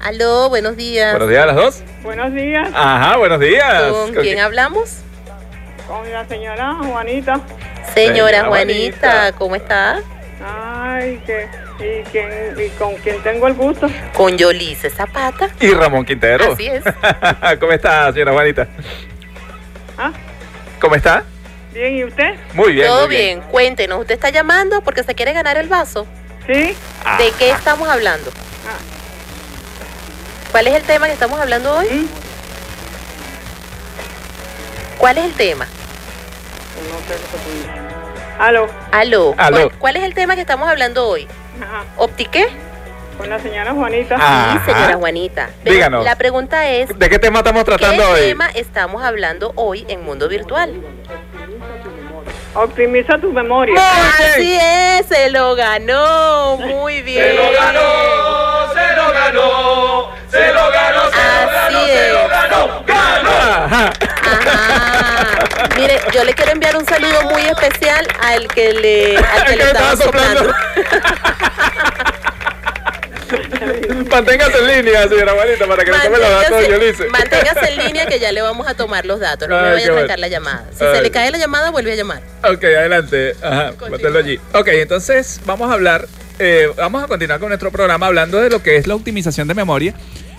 [0.00, 1.12] Aló, buenos días.
[1.12, 1.82] Buenos días a las dos.
[2.02, 3.92] Buenos días, Ajá, buenos días.
[3.92, 4.96] ¿Con quién hablamos?
[5.86, 7.40] con la señora Juanita.
[7.94, 9.32] Señora Señora Juanita, Juanita.
[9.38, 10.00] ¿cómo está?
[10.44, 11.46] Ay, que,
[11.78, 13.88] y, quién, y con quién tengo el gusto.
[14.14, 15.48] Con Yolice Zapata.
[15.60, 16.52] Y Ramón Quintero.
[16.52, 16.84] Así es.
[17.60, 18.68] ¿Cómo está, señora Juanita?
[19.98, 20.12] ¿Ah?
[20.80, 21.24] ¿Cómo está?
[21.72, 22.34] Bien, ¿y usted?
[22.54, 22.86] Muy bien.
[22.86, 23.40] Todo muy bien.
[23.40, 26.06] Cuéntenos, ¿usted está llamando porque se quiere ganar el vaso?
[26.46, 26.76] Sí.
[27.04, 28.30] Ah, ¿De qué estamos hablando?
[28.66, 28.78] Ah.
[30.50, 31.88] ¿Cuál es el tema que estamos hablando hoy?
[31.88, 32.06] ¿Mm?
[34.98, 35.66] ¿Cuál es el tema?
[35.66, 37.70] No sé lo que tú dices.
[38.38, 38.68] Aló.
[38.90, 39.34] Aló.
[39.38, 39.56] Aló.
[39.56, 41.26] ¿Cuál, cuál es el tema que estamos hablando hoy?
[41.62, 41.84] Ajá.
[41.96, 42.46] ¿Optiqué?
[43.18, 44.16] Con la señora Juanita.
[44.18, 44.54] Ah.
[44.58, 44.98] Sí, señora Ajá.
[44.98, 45.50] Juanita.
[45.62, 46.04] Pero Díganos.
[46.04, 48.20] La pregunta es, ¿De qué tema estamos ¿qué tratando hoy?
[48.20, 50.72] tema estamos hablando hoy en Mundo Virtual?
[52.54, 53.74] Optimiza tu memoria.
[54.18, 56.56] Así es, se lo ganó.
[56.58, 57.24] Muy bien.
[57.24, 62.12] se lo ganó, se lo ganó, se lo Así es.
[62.28, 63.30] ganó, ganó.
[63.30, 63.90] Ajá.
[64.22, 65.68] Ajá.
[65.76, 69.64] Mire, yo le quiero enviar un saludo muy especial al que le, al que le
[69.64, 70.40] estaba soplando.
[70.44, 70.54] soplando.
[74.12, 77.08] Manténgase en línea, señora Juanita, para que le tome los datos Yolice.
[77.08, 79.48] manténgase en línea que ya le vamos a tomar los datos.
[79.48, 79.98] No me Ay, vaya qué a bueno.
[80.00, 80.66] arrancar la llamada.
[80.76, 80.96] Si Ay.
[80.96, 82.22] se le cae la llamada, vuelve a llamar.
[82.44, 83.34] Ok, adelante.
[83.42, 83.72] Ajá,
[84.18, 84.38] allí.
[84.54, 86.06] Ok, entonces vamos a hablar,
[86.38, 89.54] eh, vamos a continuar con nuestro programa hablando de lo que es la optimización de
[89.54, 89.94] memoria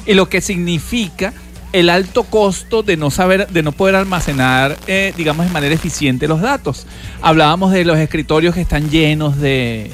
[0.05, 1.33] y lo que significa
[1.71, 6.27] el alto costo de no saber, de no poder almacenar, eh, digamos, de manera eficiente
[6.27, 6.85] los datos.
[7.21, 9.89] Hablábamos de los escritorios que están llenos de,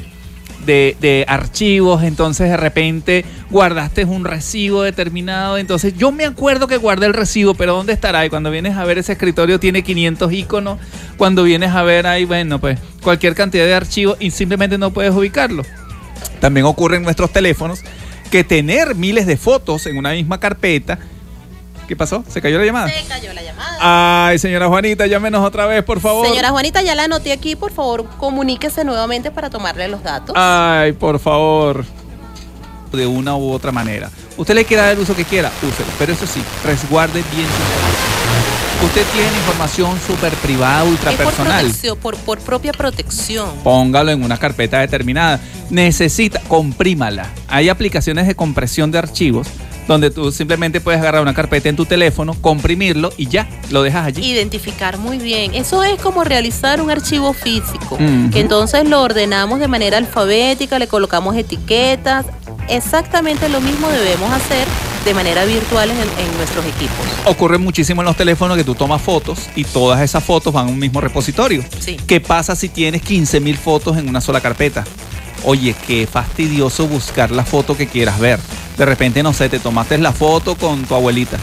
[0.69, 7.07] de, archivos, entonces de repente guardaste un recibo determinado, entonces yo me acuerdo que guardé
[7.07, 8.25] el recibo, pero ¿dónde estará?
[8.25, 10.79] Y cuando vienes a ver ese escritorio tiene 500 iconos,
[11.17, 15.13] cuando vienes a ver ahí, bueno, pues cualquier cantidad de archivos y simplemente no puedes
[15.13, 15.63] ubicarlo.
[16.39, 17.81] También ocurre en nuestros teléfonos
[18.29, 20.99] que tener miles de fotos en una misma carpeta,
[21.89, 22.23] ¿qué pasó?
[22.29, 22.87] ¿Se cayó la llamada?
[22.87, 24.27] Se cayó la llamada.
[24.27, 26.27] Ay, señora Juanita, llámenos otra vez, por favor.
[26.27, 27.55] Señora Juanita, ya la anoté aquí.
[27.55, 30.35] Por favor, comuníquese nuevamente para tomarle los datos.
[30.37, 31.83] Ay, por favor.
[32.91, 34.11] De una u otra manera.
[34.37, 35.89] Usted le quiera dar el uso que quiera, úselo.
[35.97, 38.85] Pero eso sí, resguarde bien datos.
[38.85, 41.73] Usted tiene información súper privada, ultra por, personal.
[42.23, 43.49] por propia protección.
[43.63, 45.39] Póngalo en una carpeta determinada.
[45.71, 47.25] Necesita, comprímala.
[47.47, 49.47] Hay aplicaciones de compresión de archivos
[49.89, 54.05] donde tú simplemente puedes agarrar una carpeta en tu teléfono, comprimirlo y ya, lo dejas
[54.05, 54.23] allí.
[54.23, 55.55] Identificar muy bien.
[55.55, 57.97] Eso es como realizar un archivo físico.
[58.31, 62.27] Que entonces lo ordenamos de manera alfabética, le colocamos etiquetas.
[62.67, 64.67] Exactamente lo mismo debemos hacer
[65.05, 66.95] de manera virtual en, en nuestros equipos.
[67.25, 70.69] Ocurre muchísimo en los teléfonos que tú tomas fotos y todas esas fotos van a
[70.69, 71.63] un mismo repositorio.
[71.79, 71.97] Sí.
[72.05, 74.85] ¿Qué pasa si tienes 15.000 fotos en una sola carpeta?
[75.43, 78.39] Oye, qué fastidioso buscar la foto que quieras ver.
[78.77, 81.37] De repente, no sé, te tomaste la foto con tu abuelita.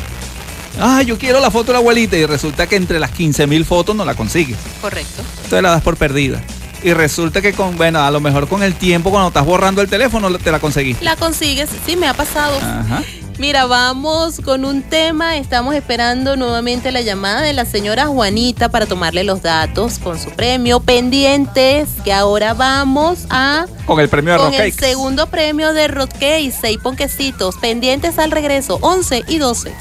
[0.81, 3.97] Ah, yo quiero la foto de la abuelita y resulta que entre las 15.000 fotos
[3.97, 4.59] no la consigues.
[4.81, 5.23] Correcto.
[5.37, 6.43] Entonces la das por perdida.
[6.83, 9.89] Y resulta que con, bueno, a lo mejor con el tiempo, cuando estás borrando el
[9.89, 11.05] teléfono, te la conseguiste.
[11.05, 12.57] La consigues, sí, me ha pasado.
[12.59, 13.03] Ajá.
[13.39, 15.37] Mira, vamos con un tema.
[15.37, 20.31] Estamos esperando nuevamente la llamada de la señora Juanita para tomarle los datos con su
[20.31, 20.81] premio.
[20.81, 26.13] Pendientes, que ahora vamos a Con el premio de con el segundo premio de Rock
[26.13, 27.57] Cake, seis ponquecitos.
[27.57, 29.75] Pendientes al regreso, 11 y 12.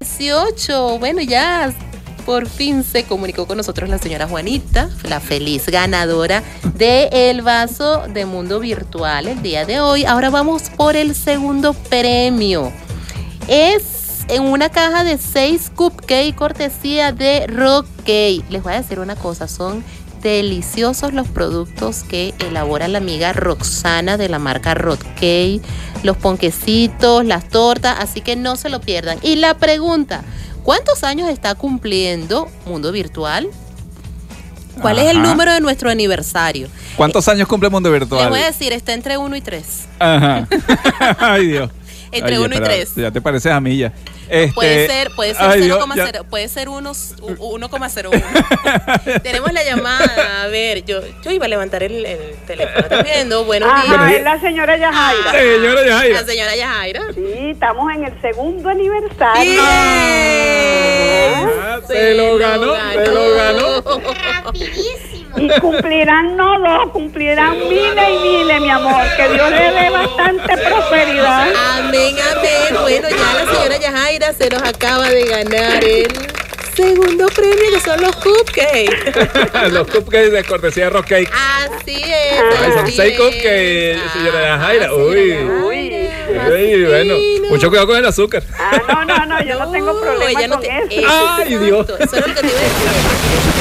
[0.00, 1.74] 18, bueno, ya
[2.28, 6.42] por fin se comunicó con nosotros la señora Juanita, la feliz ganadora
[6.74, 10.04] de el vaso de mundo virtual el día de hoy.
[10.04, 12.70] Ahora vamos por el segundo premio.
[13.48, 18.44] Es en una caja de 6 cupcake cortesía de Rock Cake.
[18.50, 19.82] Les voy a decir una cosa, son
[20.20, 25.62] deliciosos los productos que elabora la amiga Roxana de la marca Rock Cake,
[26.02, 29.18] los ponquecitos, las tortas, así que no se lo pierdan.
[29.22, 30.24] Y la pregunta,
[30.68, 33.48] ¿cuántos años está cumpliendo Mundo Virtual?
[34.82, 36.68] ¿Cuál es el número de nuestro aniversario?
[36.94, 38.28] ¿Cuántos años cumple Mundo Virtual?
[38.28, 39.88] voy a decir, está entre 1 y 3.
[39.98, 40.46] Ajá.
[41.18, 41.70] Ay, Dios.
[42.10, 42.94] Entre Ay, uno y espera, tres.
[42.96, 43.92] Ya te pareces a mí ya.
[44.30, 49.20] Este, Puede ser, puede ser ay, Dios, 0,0, ya- puede ser unos- u- 1,01.
[49.22, 50.42] Tenemos la llamada.
[50.42, 52.78] A ver, yo, yo iba a levantar el, el teléfono.
[52.80, 53.44] ¿Estás viendo?
[53.46, 54.18] Buenos Ajá, días.
[54.18, 55.32] es la señora Yajaira.
[55.32, 56.20] Señora Yajaira.
[56.20, 57.00] La señora Yajaira.
[57.14, 59.62] Sí, estamos en el segundo aniversario.
[59.62, 61.50] Bien.
[61.62, 63.82] Ah, se lo ganó, se lo ganó.
[64.44, 65.07] Rapidísimo.
[65.40, 69.02] Y cumplirán no dos, cumplirán miles y miles, mi amor.
[69.16, 71.48] Que Dios le dé bastante prosperidad.
[71.78, 72.80] Amén, amén.
[72.82, 76.08] Bueno, ya la señora Yajaira se nos acaba de ganar el
[76.74, 79.12] segundo premio, que son los cupcakes.
[79.72, 81.30] Los cupcakes de cortesía de Rock Cake.
[81.32, 82.40] Así es.
[82.62, 83.18] Ay, son seis es.
[83.18, 84.86] cupcakes, señora Yajaira.
[84.86, 85.14] Ah, Uy.
[85.30, 85.90] señora Uy.
[86.34, 87.14] Yajaira, Ay, bueno,
[87.50, 88.42] mucho cuidado con el azúcar.
[88.58, 91.08] Ah, no, no, no, yo no tengo problema ella no con te- eso.
[91.38, 91.86] Ay, Dios.
[91.98, 93.57] Eso es lo que te iba a decir.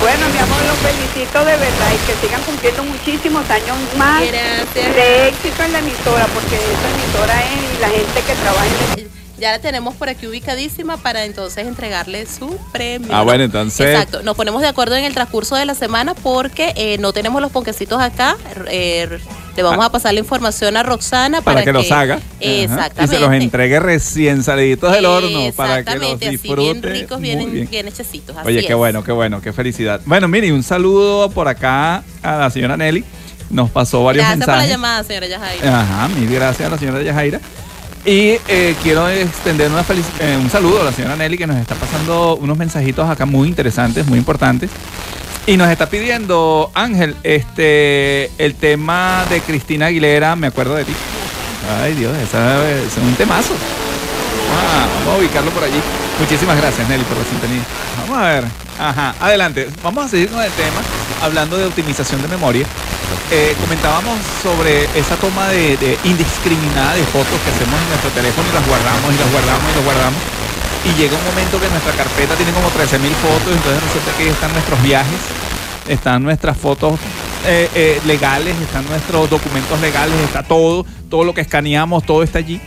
[0.00, 4.94] Bueno, mi amor, los felicito de verdad y que sigan cumpliendo muchísimos años más Gracias.
[4.94, 8.72] de éxito en la emisora, porque esa emisora es y la gente que trabaja en
[8.72, 13.08] la Ya la tenemos por aquí ubicadísima para entonces entregarle su premio.
[13.12, 14.22] Ah, bueno, entonces- Exacto.
[14.24, 17.52] Nos ponemos de acuerdo en el transcurso de la semana porque eh, no tenemos los
[17.52, 18.36] ponquecitos acá.
[18.68, 19.08] Eh,
[19.56, 22.18] le vamos a pasar la información a Roxana para, Para que los haga.
[22.40, 23.04] Exactamente.
[23.04, 26.62] Y se los entregue recién saliditos del horno para que los Exactamente, así disfrute.
[26.62, 27.68] bien ricos, bien, bien.
[27.70, 28.36] bien hechecitos.
[28.36, 28.76] así Oye, qué es.
[28.76, 30.00] bueno, qué bueno, qué felicidad.
[30.04, 33.04] Bueno, mire, un saludo por acá a la señora Nelly.
[33.50, 34.70] Nos pasó varios Gracias por la mensajes.
[34.76, 35.80] llamada, señora Yajaira.
[35.80, 37.40] Ajá, mil gracias a la señora Yajaira.
[38.08, 41.74] Y eh, quiero extender una eh, un saludo a la señora Nelly que nos está
[41.74, 44.70] pasando unos mensajitos acá muy interesantes, muy importantes.
[45.46, 50.94] Y nos está pidiendo, Ángel, este el tema de Cristina Aguilera, me acuerdo de ti.
[51.82, 53.52] Ay Dios, es un temazo.
[54.56, 55.80] Ah, vamos a ubicarlo por allí.
[56.18, 57.62] Muchísimas gracias, Nelly, por la sintonía.
[58.00, 58.44] Vamos a ver.
[58.78, 59.68] Ajá, adelante.
[59.82, 60.80] Vamos a seguir con el tema,
[61.20, 62.66] hablando de optimización de memoria.
[63.30, 68.54] Eh, comentábamos sobre esa toma de, indiscriminada de fotos que hacemos en nuestro teléfono y
[68.54, 70.20] las guardamos y las guardamos y las guardamos.
[70.84, 74.28] Y llega un momento que nuestra carpeta tiene como 13.000 fotos, entonces resulta que ahí
[74.30, 75.20] están nuestros viajes,
[75.88, 76.98] están nuestras fotos
[77.46, 82.38] eh, eh, legales, están nuestros documentos legales, está todo, todo lo que escaneamos, todo está
[82.38, 82.60] allí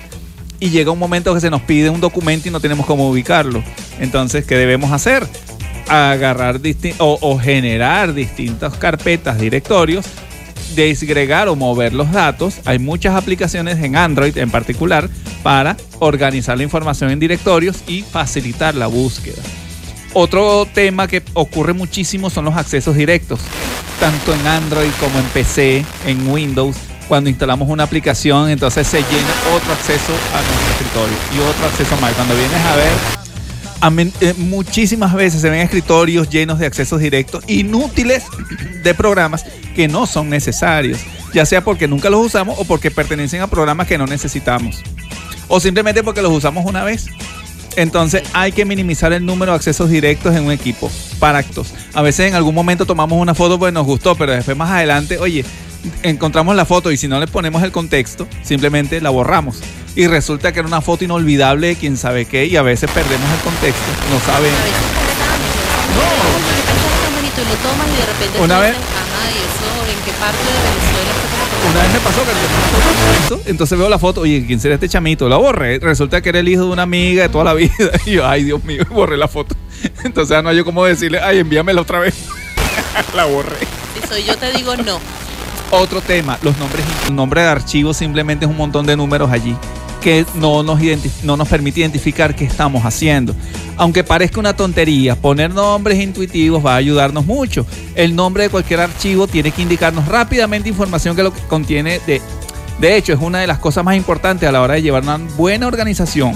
[0.62, 3.63] y llega un momento que se nos pide un documento y no tenemos cómo ubicarlo.
[4.00, 5.28] Entonces, ¿qué debemos hacer?
[5.91, 6.62] Agarrar
[6.99, 10.06] o, o generar distintas carpetas, directorios,
[10.75, 12.62] desgregar o mover los datos.
[12.65, 15.10] Hay muchas aplicaciones en Android en particular
[15.43, 19.41] para organizar la información en directorios y facilitar la búsqueda.
[20.13, 23.39] Otro tema que ocurre muchísimo son los accesos directos,
[23.99, 26.75] tanto en Android como en PC, en Windows.
[27.08, 31.97] Cuando instalamos una aplicación, entonces se llena otro acceso a nuestro escritorio y otro acceso
[32.01, 32.13] más.
[32.13, 33.21] Cuando vienes a ver,
[33.82, 38.24] eh, muchísimas veces se ven escritorios llenos de accesos directos inútiles
[38.84, 41.00] de programas que no son necesarios,
[41.34, 44.82] ya sea porque nunca los usamos o porque pertenecen a programas que no necesitamos,
[45.48, 47.08] o simplemente porque los usamos una vez.
[47.78, 51.74] Entonces hay que minimizar el número de accesos directos en un equipo para actos.
[51.94, 55.17] A veces en algún momento tomamos una foto pues nos gustó, pero después más adelante,
[55.17, 55.46] oye,
[56.04, 59.62] encontramos la foto y si no le ponemos el contexto, simplemente la borramos.
[59.95, 63.30] Y resulta que era una foto inolvidable de quién sabe qué y a veces perdemos
[63.30, 64.69] el contexto, no completamente,
[65.95, 66.41] ¿no?
[67.32, 70.38] Y lo tomas y de repente Una vez- dices, ajá, y eso, ¿en qué parte
[70.38, 74.45] de Venezuela está como Una vez me pasó que foto entonces veo la foto, oye,
[74.45, 75.27] ¿quién será este chamito?
[75.27, 77.71] La borré, resulta que era el hijo de una amiga de toda la vida.
[78.06, 79.56] Y yo, ay Dios mío, borré la foto.
[80.04, 82.13] Entonces no hay yo cómo decirle, ay, envíamela otra vez.
[83.15, 83.58] la borré.
[83.99, 84.99] Si soy yo te digo no.
[85.71, 89.56] Otro tema, los nombres, un nombre de archivo simplemente es un montón de números allí
[90.02, 93.34] que no nos, permite identificar qué estamos haciendo.
[93.78, 97.66] Aunque parezca una tontería, poner nombres intuitivos va a ayudarnos mucho.
[97.96, 102.22] El nombre de cualquier archivo tiene que indicarnos rápidamente información que lo que contiene de...
[102.80, 105.18] De hecho, es una de las cosas más importantes a la hora de llevar una
[105.38, 106.34] buena organización,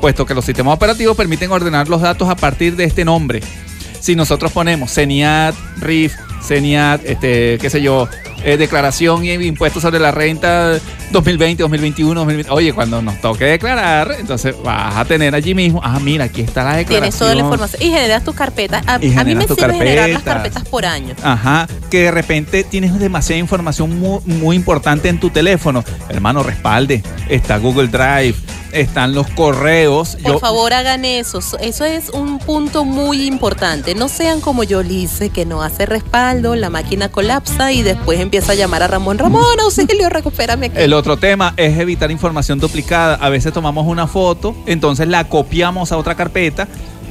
[0.00, 3.42] puesto que los sistemas operativos permiten ordenar los datos a partir de este nombre
[4.00, 8.08] si nosotros ponemos CENIAT, RIF, CENIAT, este, qué sé yo,
[8.44, 10.78] eh, declaración y impuestos sobre la renta
[11.10, 12.52] 2020, 2021, 2020.
[12.52, 16.64] Oye, cuando nos toque declarar, entonces vas a tener allí mismo, ah, mira, aquí está
[16.64, 17.00] la declaración.
[17.02, 17.82] Tienes toda la información.
[17.82, 18.82] Y generas tu carpeta.
[18.86, 20.24] A, mí me sirve generar las carpetas.
[20.24, 21.14] carpetas por año.
[21.22, 25.84] Ajá, que de repente tienes demasiada información muy, muy importante en tu teléfono.
[26.08, 27.02] Hermano, respalde.
[27.28, 28.34] Está Google Drive,
[28.72, 30.16] están los correos.
[30.22, 31.40] Por Yo- favor, hagan eso.
[31.60, 33.94] Eso es un punto muy importante.
[33.94, 38.52] No sean como yo, Lice, que no hace respaldo, la máquina colapsa y después empieza
[38.52, 39.16] a llamar a Ramón.
[39.16, 40.70] Ramón, auxilio, recupérame.
[40.74, 43.14] El otro tema es evitar información duplicada.
[43.14, 46.68] A veces tomamos una foto, entonces la copiamos a otra carpeta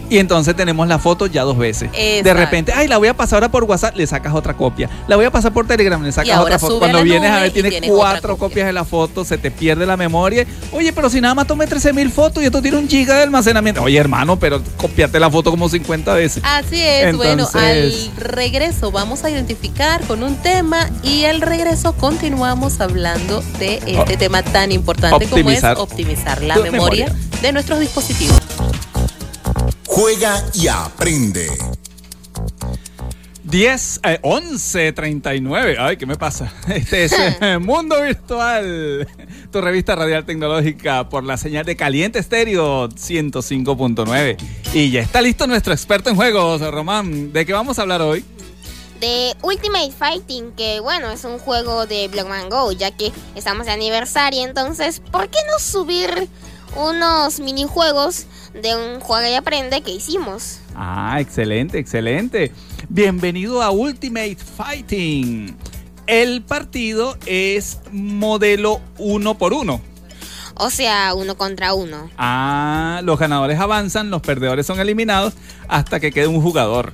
[0.10, 1.92] Y entonces tenemos la foto ya dos veces.
[1.92, 4.90] De repente, ay, la voy a pasar ahora por WhatsApp, le sacas otra copia.
[5.08, 6.78] La voy a pasar por Telegram, le sacas otra foto.
[6.78, 8.48] a Cuando vienes a ver, tienes cuatro copia.
[8.48, 10.46] copias de la foto, se te pierde la memoria.
[10.72, 13.24] Oye, pero si nada más tomé 13 mil fotos y esto tiene un giga de
[13.24, 13.82] almacenamiento.
[13.84, 16.42] Oye, hermano, pero copiate la foto como 50 veces.
[16.46, 22.80] Así es, bueno, al regreso vamos a identificar con un tema y al regreso continuamos
[22.80, 27.14] hablando de este O- tema tan importante optimizar como es optimizar la memoria.
[27.42, 28.38] de nuestros dispositivos.
[29.98, 31.50] Juega y aprende.
[33.46, 35.76] 10, eh, 11, 39.
[35.80, 36.54] Ay, ¿qué me pasa?
[36.68, 39.08] Este es eh, Mundo Virtual,
[39.52, 44.38] tu revista radial tecnológica por la señal de Caliente Estéreo 105.9.
[44.76, 47.34] Y ya está listo nuestro experto en juegos, Román.
[47.34, 48.24] ¿De qué vamos a hablar hoy?
[49.00, 53.72] De Ultimate Fighting, que bueno, es un juego de Blockman Go, ya que estamos de
[53.72, 56.30] aniversario, entonces, ¿por qué no subir
[56.76, 58.28] unos minijuegos
[58.62, 60.60] de un juego y aprende que hicimos?
[60.76, 62.52] Ah, excelente, excelente.
[62.90, 65.56] Bienvenido a Ultimate Fighting.
[66.08, 69.82] El partido es modelo uno por uno.
[70.56, 72.10] O sea, uno contra uno.
[72.18, 75.34] Ah, los ganadores avanzan, los perdedores son eliminados
[75.68, 76.94] hasta que quede un jugador.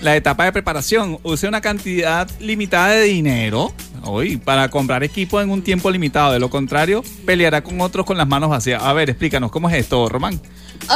[0.00, 3.72] La etapa de preparación, use una cantidad limitada de dinero
[4.10, 6.32] hoy para comprar equipo en un tiempo limitado.
[6.32, 8.82] De lo contrario, peleará con otros con las manos vacías.
[8.82, 10.40] A ver, explícanos, ¿cómo es esto, Román?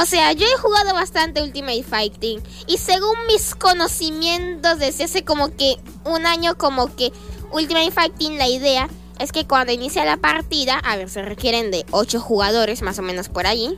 [0.01, 5.55] O sea, yo he jugado bastante Ultimate Fighting y según mis conocimientos desde hace como
[5.57, 7.13] que un año como que
[7.53, 8.89] Ultimate Fighting la idea
[9.19, 13.03] es que cuando inicia la partida, a ver, se requieren de 8 jugadores más o
[13.03, 13.77] menos por allí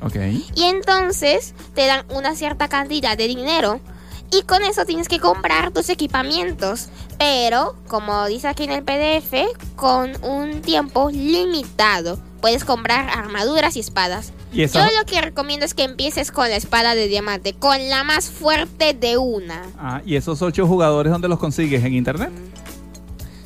[0.00, 0.16] Ok.
[0.56, 3.80] y entonces te dan una cierta cantidad de dinero
[4.32, 9.34] y con eso tienes que comprar tus equipamientos, pero como dice aquí en el PDF,
[9.76, 12.18] con un tiempo limitado.
[12.40, 14.32] Puedes comprar armaduras y espadas.
[14.52, 18.02] Y Yo lo que recomiendo es que empieces con la espada de diamante, con la
[18.02, 19.62] más fuerte de una.
[19.78, 21.84] ah, ¿Y esos ocho jugadores dónde los consigues?
[21.84, 22.30] ¿En internet?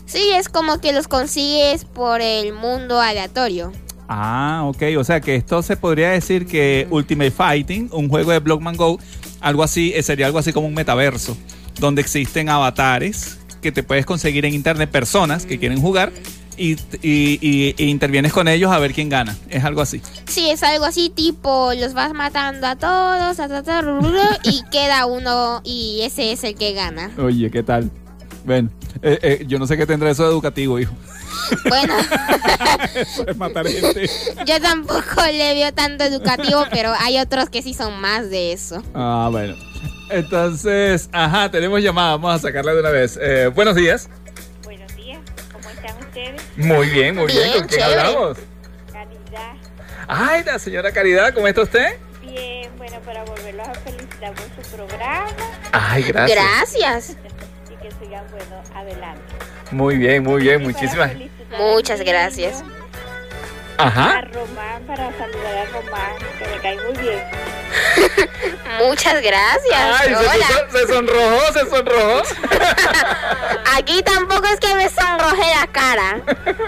[0.06, 3.72] Sí, es como que los consigues por el mundo aleatorio.
[4.08, 4.82] Ah, ok.
[4.98, 8.98] O sea que esto se podría decir que Ultimate Fighting, un juego de Blockman Go,
[9.40, 11.36] algo así, eh, sería algo así como un metaverso,
[11.80, 16.12] donde existen avatares que te puedes conseguir en internet, personas que quieren jugar
[16.56, 16.72] y,
[17.02, 19.36] y- y- y intervienes con ellos a ver quién gana.
[19.50, 20.00] Es algo así.
[20.26, 23.36] Sí, es algo así tipo, los vas matando a todos,
[23.84, 24.10] ru,
[24.44, 27.10] y queda uno y ese es el que gana.
[27.18, 27.90] Oye, ¿qué tal?
[28.46, 28.70] Bueno,
[29.02, 30.94] eh, eh, yo no sé qué tendrá eso de educativo, hijo.
[31.68, 31.94] Bueno,
[32.94, 34.08] Eso es matar gente.
[34.46, 38.82] yo tampoco le veo tanto educativo, pero hay otros que sí son más de eso.
[38.94, 39.54] Ah, bueno.
[40.10, 42.12] Entonces, ajá, tenemos llamada.
[42.12, 43.18] Vamos a sacarla de una vez.
[43.20, 44.08] Eh, buenos días.
[44.62, 45.18] Buenos días,
[45.52, 46.42] ¿cómo están ustedes?
[46.56, 47.42] Muy bien, muy bien.
[47.42, 48.00] Bien, ¿Con quién chévere.
[48.00, 48.38] hablamos?
[48.92, 49.52] Calidad.
[50.08, 51.96] Ay, la señora Caridad, ¿cómo está usted?
[52.22, 55.26] Bien, bueno, para volverlos a felicitar por su programa
[55.72, 56.38] Ay, gracias.
[56.38, 57.16] Gracias.
[58.00, 59.22] Sigan, bueno, adelante.
[59.70, 61.10] Muy bien, muy bien, muchísimas.
[61.58, 62.62] Muchas gracias.
[63.78, 63.78] Ah.
[63.78, 64.22] A Ajá.
[64.32, 67.22] Román, para saludar a Román, que me cae muy bien.
[68.88, 70.00] Muchas gracias.
[70.00, 70.46] Ay, se, Hola.
[70.46, 72.22] puso- se sonrojó, se sonrojó.
[73.76, 76.20] Aquí tampoco es que me sonroje la cara.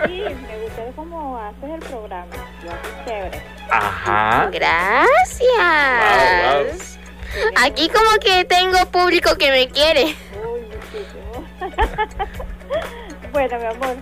[0.07, 2.27] Sí, me gustó cómo haces el programa.
[2.35, 3.43] Haces chévere.
[3.71, 4.49] Ajá.
[4.53, 5.49] Gracias.
[7.57, 10.15] Aquí como que tengo público que me quiere.
[13.33, 13.97] Bueno, mi amor,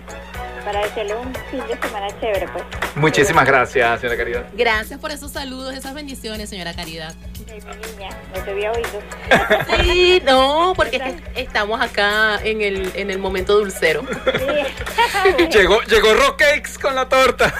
[0.63, 2.63] para desearle un fin de semana chévere, pues.
[2.95, 4.45] Muchísimas gracias, señora Caridad.
[4.53, 7.13] Gracias por esos saludos, esas bendiciones, señora Caridad.
[7.49, 9.01] Ay, mi niña, no te había oído.
[9.83, 14.05] Sí, no, porque es que estamos acá en el, en el momento dulcero.
[14.25, 15.47] Sí.
[15.51, 17.53] Llegó, llegó Rock Cakes con la torta.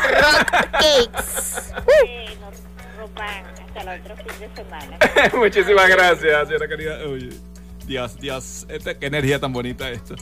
[0.72, 1.74] Cakes.
[1.86, 2.52] Bueno,
[2.98, 4.98] Román, hasta el otro fin de semana.
[5.36, 7.06] Muchísimas gracias, señora Caridad.
[7.06, 7.30] Oye,
[7.88, 10.16] Dios, Dios, este- qué energía tan bonita esto.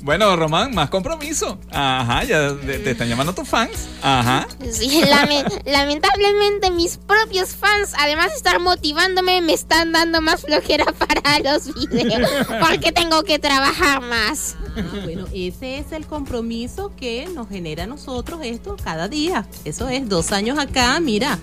[0.00, 1.58] Bueno, Román, más compromiso.
[1.72, 3.88] Ajá, ya te, te están llamando tus fans.
[4.00, 4.46] Ajá.
[4.70, 10.84] Sí, lame- lamentablemente mis propios fans, además de estar motivándome, me están dando más flojera
[10.98, 12.30] para los videos.
[12.60, 14.54] Porque tengo que trabajar más.
[14.76, 19.48] Ah, bueno, ese es el compromiso que nos genera a nosotros esto cada día.
[19.64, 21.40] Eso es, dos años acá, mira,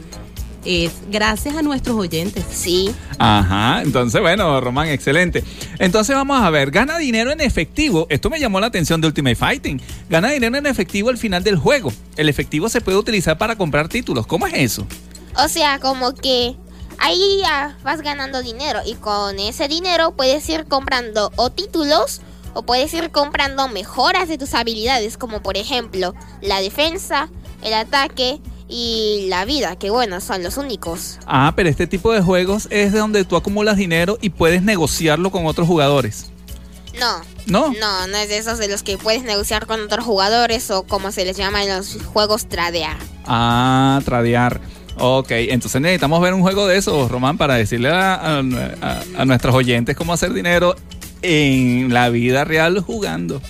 [0.65, 2.43] es gracias a nuestros oyentes.
[2.49, 2.93] Sí.
[3.17, 5.43] Ajá, entonces bueno, Román, excelente.
[5.79, 8.07] Entonces vamos a ver, gana dinero en efectivo.
[8.09, 9.81] Esto me llamó la atención de Ultimate Fighting.
[10.09, 11.93] Gana dinero en efectivo al final del juego.
[12.17, 14.27] El efectivo se puede utilizar para comprar títulos.
[14.27, 14.87] ¿Cómo es eso?
[15.37, 16.55] O sea, como que
[16.97, 22.21] ahí ya vas ganando dinero y con ese dinero puedes ir comprando o títulos
[22.53, 27.29] o puedes ir comprando mejoras de tus habilidades, como por ejemplo la defensa,
[27.61, 31.19] el ataque y la vida, que bueno, son los únicos.
[31.27, 35.31] Ah, pero este tipo de juegos es de donde tú acumulas dinero y puedes negociarlo
[35.31, 36.27] con otros jugadores.
[36.99, 37.21] No.
[37.47, 37.73] ¿No?
[37.79, 41.11] No, no es de esos de los que puedes negociar con otros jugadores o como
[41.11, 42.97] se les llama en los juegos tradear.
[43.25, 44.59] Ah, tradear.
[44.97, 49.25] Ok, entonces necesitamos ver un juego de esos, Román, para decirle a, a- a- a
[49.25, 50.75] nuestros oyentes cómo hacer dinero
[51.21, 53.41] en la vida real jugando.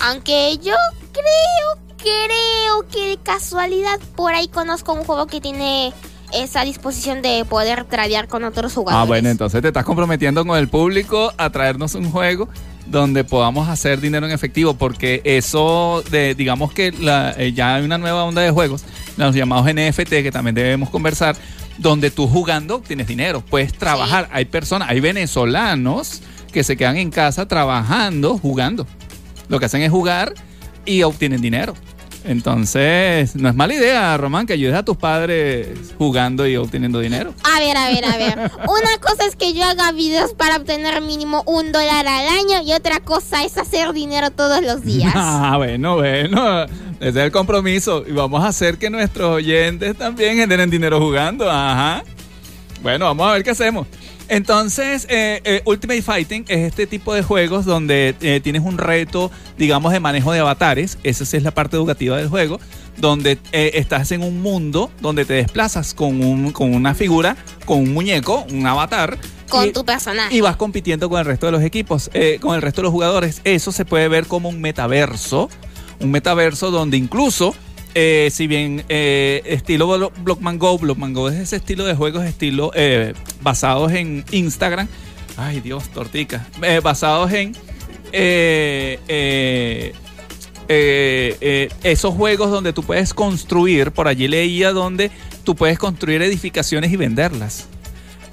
[0.00, 0.74] Aunque yo
[1.12, 5.92] creo, creo que de casualidad por ahí conozco un juego que tiene
[6.32, 9.02] esa disposición de poder tradear con otros jugadores.
[9.04, 12.48] Ah, bueno, entonces te estás comprometiendo con el público a traernos un juego
[12.86, 17.84] donde podamos hacer dinero en efectivo, porque eso de, digamos que la- eh, ya hay
[17.84, 18.84] una nueva onda de juegos,
[19.16, 21.36] los llamados NFT, que también debemos conversar,
[21.78, 24.28] donde tú jugando tienes dinero, puedes trabajar.
[24.32, 26.22] Hay personas, hay venezolanos
[26.52, 28.86] que se quedan en casa trabajando, jugando.
[29.48, 30.34] Lo que hacen es jugar
[30.84, 31.74] y obtienen dinero.
[32.24, 35.68] Entonces, no es mala idea, Román, que ayudes a tus padres
[35.98, 37.34] jugando y obteniendo dinero.
[37.42, 38.50] A ver, a ver, a ver.
[38.62, 42.72] Una cosa es que yo haga videos para obtener mínimo un dólar al año y
[42.72, 45.12] otra cosa es hacer dinero todos los días.
[45.34, 46.64] Ah, bueno, bueno.
[47.00, 48.04] Ese es el compromiso.
[48.06, 51.50] Y vamos a hacer que nuestros oyentes también generen dinero jugando.
[51.50, 52.04] Ajá.
[52.82, 53.86] Bueno, vamos a ver qué hacemos.
[54.28, 59.30] Entonces, eh, eh, Ultimate Fighting es este tipo de juegos donde eh, tienes un reto,
[59.58, 60.98] digamos, de manejo de avatares.
[61.02, 62.58] Esa es la parte educativa del juego.
[62.96, 67.78] Donde eh, estás en un mundo donde te desplazas con, un, con una figura, con
[67.78, 69.18] un muñeco, un avatar.
[69.48, 70.34] Con y- tu personaje.
[70.34, 72.92] y vas compitiendo con el resto de los equipos, eh, con el resto de los
[72.92, 73.40] jugadores.
[73.44, 75.48] Eso se puede ver como un metaverso.
[76.00, 77.54] Un metaverso donde incluso,
[77.94, 82.24] eh, si bien eh, estilo Blo- Blockman Go, Blockman Go es ese estilo de juegos
[82.24, 84.88] estilo eh, basados en Instagram.
[85.36, 86.46] Ay Dios, tortica.
[86.62, 87.54] Eh, basados en
[90.68, 95.10] esos juegos donde tú puedes construir, por allí leía donde
[95.44, 97.68] tú puedes construir edificaciones y venderlas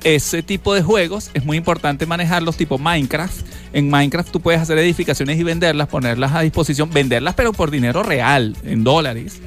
[0.03, 3.45] ese tipo de juegos es muy importante manejarlos tipo Minecraft.
[3.73, 8.03] En Minecraft tú puedes hacer edificaciones y venderlas, ponerlas a disposición, venderlas pero por dinero
[8.03, 9.39] real, en dólares,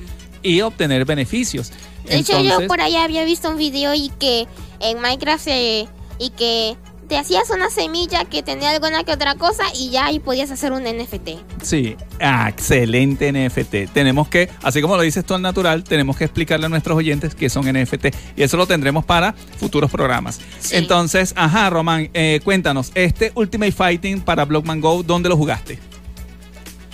[0.42, 1.72] y obtener beneficios.
[2.04, 4.46] De hecho, yo por ahí había visto un video y que
[4.80, 5.86] en Minecraft se-
[6.18, 6.76] y que
[7.12, 10.72] te hacías una semilla que tenía alguna que otra cosa y ya ahí podías hacer
[10.72, 11.62] un NFT.
[11.62, 13.92] Sí, ah, excelente NFT.
[13.92, 17.34] Tenemos que, así como lo dices tú al natural, tenemos que explicarle a nuestros oyentes
[17.34, 20.40] qué son NFT y eso lo tendremos para futuros programas.
[20.58, 20.76] Sí.
[20.76, 25.78] Entonces, ajá, Román, eh, cuéntanos, este Ultimate Fighting para Blockman Go, ¿dónde lo jugaste?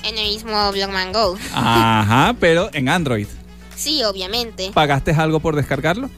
[0.02, 1.38] En el mismo Blockman Go.
[1.54, 3.28] Ajá, pero en Android.
[3.76, 4.72] Sí, obviamente.
[4.74, 6.10] ¿Pagaste algo por descargarlo?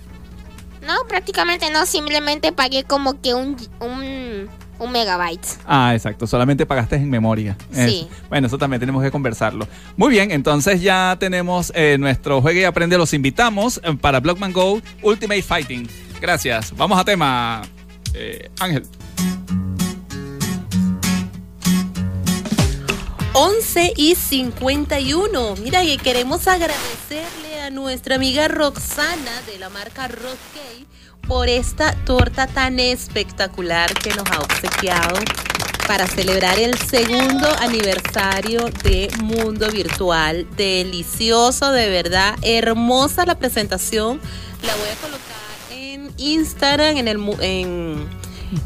[0.86, 5.46] No, prácticamente no, simplemente pagué como que un, un, un megabyte.
[5.66, 7.56] Ah, exacto, solamente pagaste en memoria.
[7.72, 8.08] Sí.
[8.28, 9.68] bueno, eso también tenemos que conversarlo.
[9.96, 12.96] Muy bien, entonces ya tenemos eh, nuestro Juegue y Aprende.
[12.98, 15.88] Los invitamos eh, para Blockman Go Ultimate Fighting.
[16.20, 16.74] Gracias.
[16.76, 17.62] Vamos a tema.
[18.14, 18.84] eh, Ángel.
[23.32, 25.54] 11 y 51.
[25.62, 30.86] Mira, y queremos agradecerle nuestra amiga Roxana de la marca Rockey
[31.26, 35.16] por esta torta tan espectacular que nos ha obsequiado
[35.86, 40.46] para celebrar el segundo aniversario de Mundo Virtual.
[40.56, 44.20] Delicioso, de verdad, hermosa la presentación.
[44.62, 45.20] La voy a colocar
[45.70, 48.08] en Instagram, en el, en,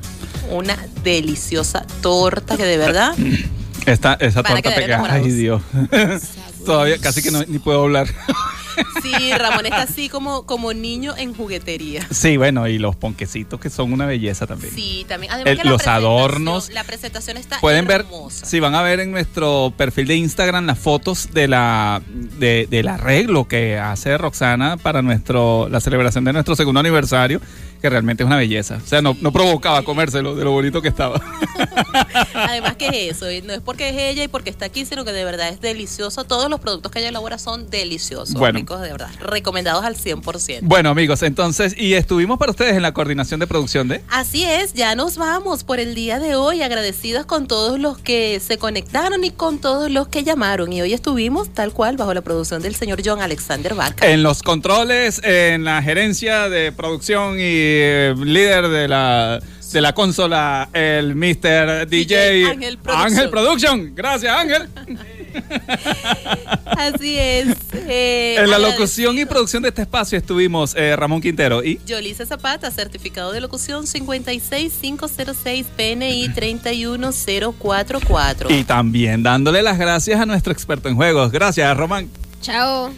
[0.49, 3.15] una deliciosa torta que de verdad
[3.85, 5.03] Esta, esa torta te queda.
[5.09, 5.61] Ay, Dios.
[6.65, 8.07] Todavía casi que no, ni puedo hablar.
[9.01, 12.05] Sí, Ramón está así como, como niño en juguetería.
[12.11, 14.73] Sí, bueno, y los ponquecitos que son una belleza también.
[14.73, 15.31] Sí, también.
[15.33, 16.69] Además El- que la los adornos.
[16.71, 18.45] La presentación está Pueden ver, hermosa.
[18.45, 22.87] si van a ver en nuestro perfil de Instagram las fotos de la de, del
[22.87, 27.41] arreglo que hace Roxana para nuestro la celebración de nuestro segundo aniversario,
[27.81, 28.79] que realmente es una belleza.
[28.83, 31.21] O sea, no, no provocaba comérselo de lo bonito que estaba.
[32.33, 35.11] Además que es eso, no es porque es ella y porque está aquí, sino que
[35.11, 36.23] de verdad es delicioso.
[36.23, 38.59] Todos los productos que ella elabora son deliciosos, Bueno.
[38.77, 40.59] De verdad, recomendados al 100%.
[40.61, 44.73] bueno, amigos, entonces, y estuvimos para ustedes en la coordinación de producción de Así es,
[44.73, 49.23] ya nos vamos por el día de hoy, agradecidos con todos los que se conectaron
[49.23, 50.71] y con todos los que llamaron.
[50.71, 54.07] Y hoy estuvimos tal cual bajo la producción del señor John Alexander Vaca.
[54.07, 59.39] en los controles, en la gerencia de producción y eh, líder de la
[59.71, 61.87] de la consola, el Mr.
[61.87, 63.05] DJ, Ángel Production.
[63.05, 63.95] Ángel Production.
[63.95, 64.67] Gracias, Ángel.
[66.77, 67.47] Así es.
[67.73, 72.25] eh, En la locución y producción de este espacio estuvimos eh, Ramón Quintero y Yolice
[72.25, 78.49] Zapata, certificado de locución 56506 PNI 31044.
[78.51, 81.31] y también dándole las gracias a nuestro experto en juegos.
[81.31, 82.09] Gracias, Román.
[82.41, 82.91] Chao.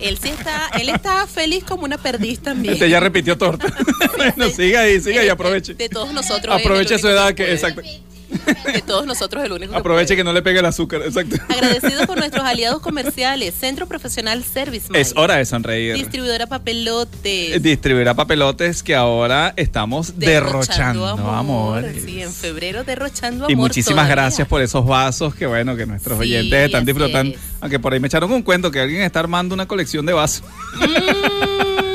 [0.00, 2.74] Él sí está, él está feliz como una perdiz también.
[2.74, 3.66] Este ya repitió torta.
[4.16, 5.74] bueno, siga ahí, siga y De- aproveche.
[5.74, 6.54] De, todos nosotros.
[6.54, 7.54] el Aproveche su edad que que, puede.
[7.54, 7.82] exacto.
[8.72, 11.36] De todos nosotros el único Aproveche que no le pegue el azúcar, exacto.
[11.48, 15.94] Agradecidos por nuestros aliados comerciales, Centro Profesional Service Es hora de sonreír.
[15.94, 17.62] Distribuidora Papelotes.
[17.62, 21.84] Distribuir a papelotes que ahora estamos derrochando, amor.
[22.04, 23.50] Sí, en febrero derrochando amor.
[23.52, 24.14] Y muchísimas todavía.
[24.24, 27.34] gracias por esos vasos que bueno, que nuestros Sí, oyentes están disfrutando.
[27.34, 27.40] es.
[27.60, 30.44] Aunque por ahí me echaron un cuento que alguien está armando una colección de vasos.
[30.76, 31.87] Mm,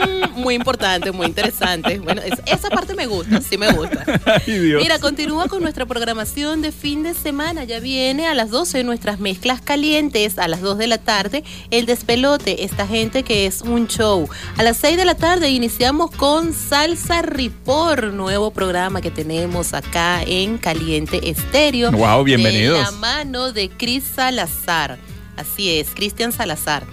[0.44, 2.00] muy importante, muy interesante.
[2.00, 4.04] Bueno, es- esa parte me gusta, sí me gusta.
[4.46, 4.82] Ay, Dios.
[4.84, 7.64] Mira, continúa con nuestra programación de fin de semana.
[7.64, 11.86] Ya viene a las 12 nuestras mezclas calientes, a las 2 de la tarde el
[11.86, 14.28] despelote, esta gente que es un show.
[14.58, 20.22] A las 6 de la tarde iniciamos con Salsa Ripor, nuevo programa que tenemos acá
[20.24, 21.91] en Caliente Estéreo.
[21.91, 22.78] Guau, bienvenidos.
[22.80, 24.98] De la mano de Cris Salazar.
[25.38, 26.84] Así es, Cristian Salazar.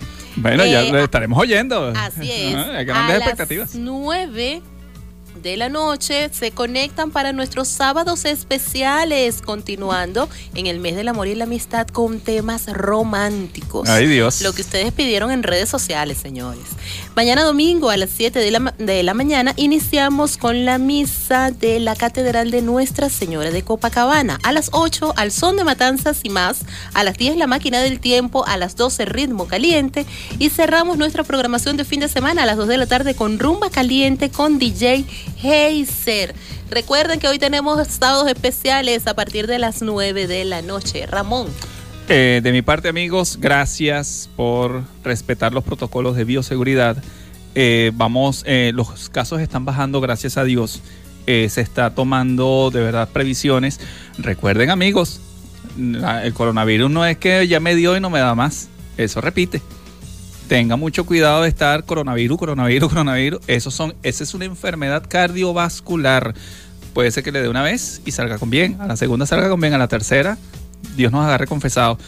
[0.41, 1.93] Bueno, ya Eh, lo estaremos oyendo.
[1.97, 2.57] Así es.
[2.57, 3.75] Hay grandes a expectativas.
[3.75, 4.63] las 9
[5.43, 11.29] de la noche se conectan para nuestros sábados especiales, continuando en el mes del amor
[11.29, 13.89] y la amistad con temas románticos.
[13.89, 14.43] Ay, Dios.
[14.43, 16.65] Lo que ustedes pidieron en redes sociales, señores.
[17.17, 21.81] Mañana domingo a las 7 de la, de la mañana iniciamos con la misa de
[21.81, 24.39] la Catedral de Nuestra Señora de Copacabana.
[24.43, 26.61] A las 8 al son de matanzas y más.
[26.93, 28.47] A las 10 la máquina del tiempo.
[28.47, 30.07] A las 12 ritmo caliente.
[30.39, 33.39] Y cerramos nuestra programación de fin de semana a las 2 de la tarde con
[33.39, 35.05] rumba caliente con DJ
[35.43, 36.35] Heiser.
[36.71, 41.07] Recuerden que hoy tenemos sábados especiales a partir de las 9 de la noche.
[41.07, 41.49] Ramón.
[42.09, 46.97] Eh, de mi parte, amigos, gracias por respetar los protocolos de bioseguridad.
[47.55, 50.83] Eh, vamos, eh, los casos están bajando, gracias a Dios.
[51.27, 53.79] Se está tomando de verdad previsiones.
[54.19, 55.21] Recuerden, amigos,
[55.79, 58.69] el coronavirus no es que ya me dio y no me da más.
[58.97, 59.63] Eso repite.
[60.51, 63.41] Tenga mucho cuidado de estar coronavirus, coronavirus, coronavirus.
[63.47, 66.35] Eso son, esa es una enfermedad cardiovascular.
[66.93, 68.77] Puede ser que le dé una vez y salga con bien.
[68.81, 69.75] A la segunda salga con bien.
[69.75, 70.39] A la tercera,
[70.97, 71.99] Dios nos agarre confesado.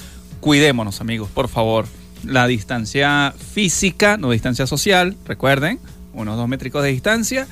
[0.41, 1.87] Cuidémonos, amigos, por favor.
[2.25, 5.17] La distancia física, no distancia social.
[5.25, 5.79] Recuerden,
[6.13, 7.47] unos dos métricos de distancia.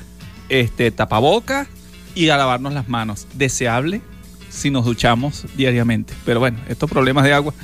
[0.49, 1.69] Este, tapaboca
[2.17, 3.29] y a lavarnos las manos.
[3.35, 4.03] Deseable
[4.49, 6.15] si nos duchamos diariamente.
[6.25, 7.55] Pero bueno, estos problemas de agua,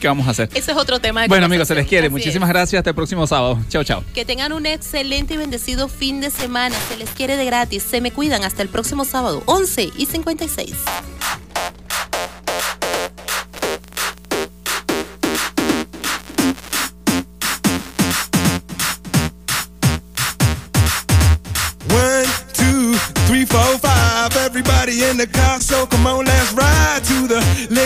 [0.00, 0.48] ¿qué vamos a hacer?
[0.54, 2.06] Ese es otro tema de Bueno, amigos, se les quiere.
[2.06, 2.52] Así Muchísimas es.
[2.54, 2.78] gracias.
[2.80, 3.58] Hasta el próximo sábado.
[3.68, 4.04] Chao, chao.
[4.14, 6.76] Que tengan un excelente y bendecido fin de semana.
[6.88, 7.82] Se les quiere de gratis.
[7.82, 10.74] Se me cuidan hasta el próximo sábado, 11 y 56.
[21.90, 22.94] One, two,
[23.26, 24.34] three, four, five.
[24.36, 26.03] Everybody in the car, so come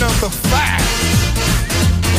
[0.00, 0.89] number five.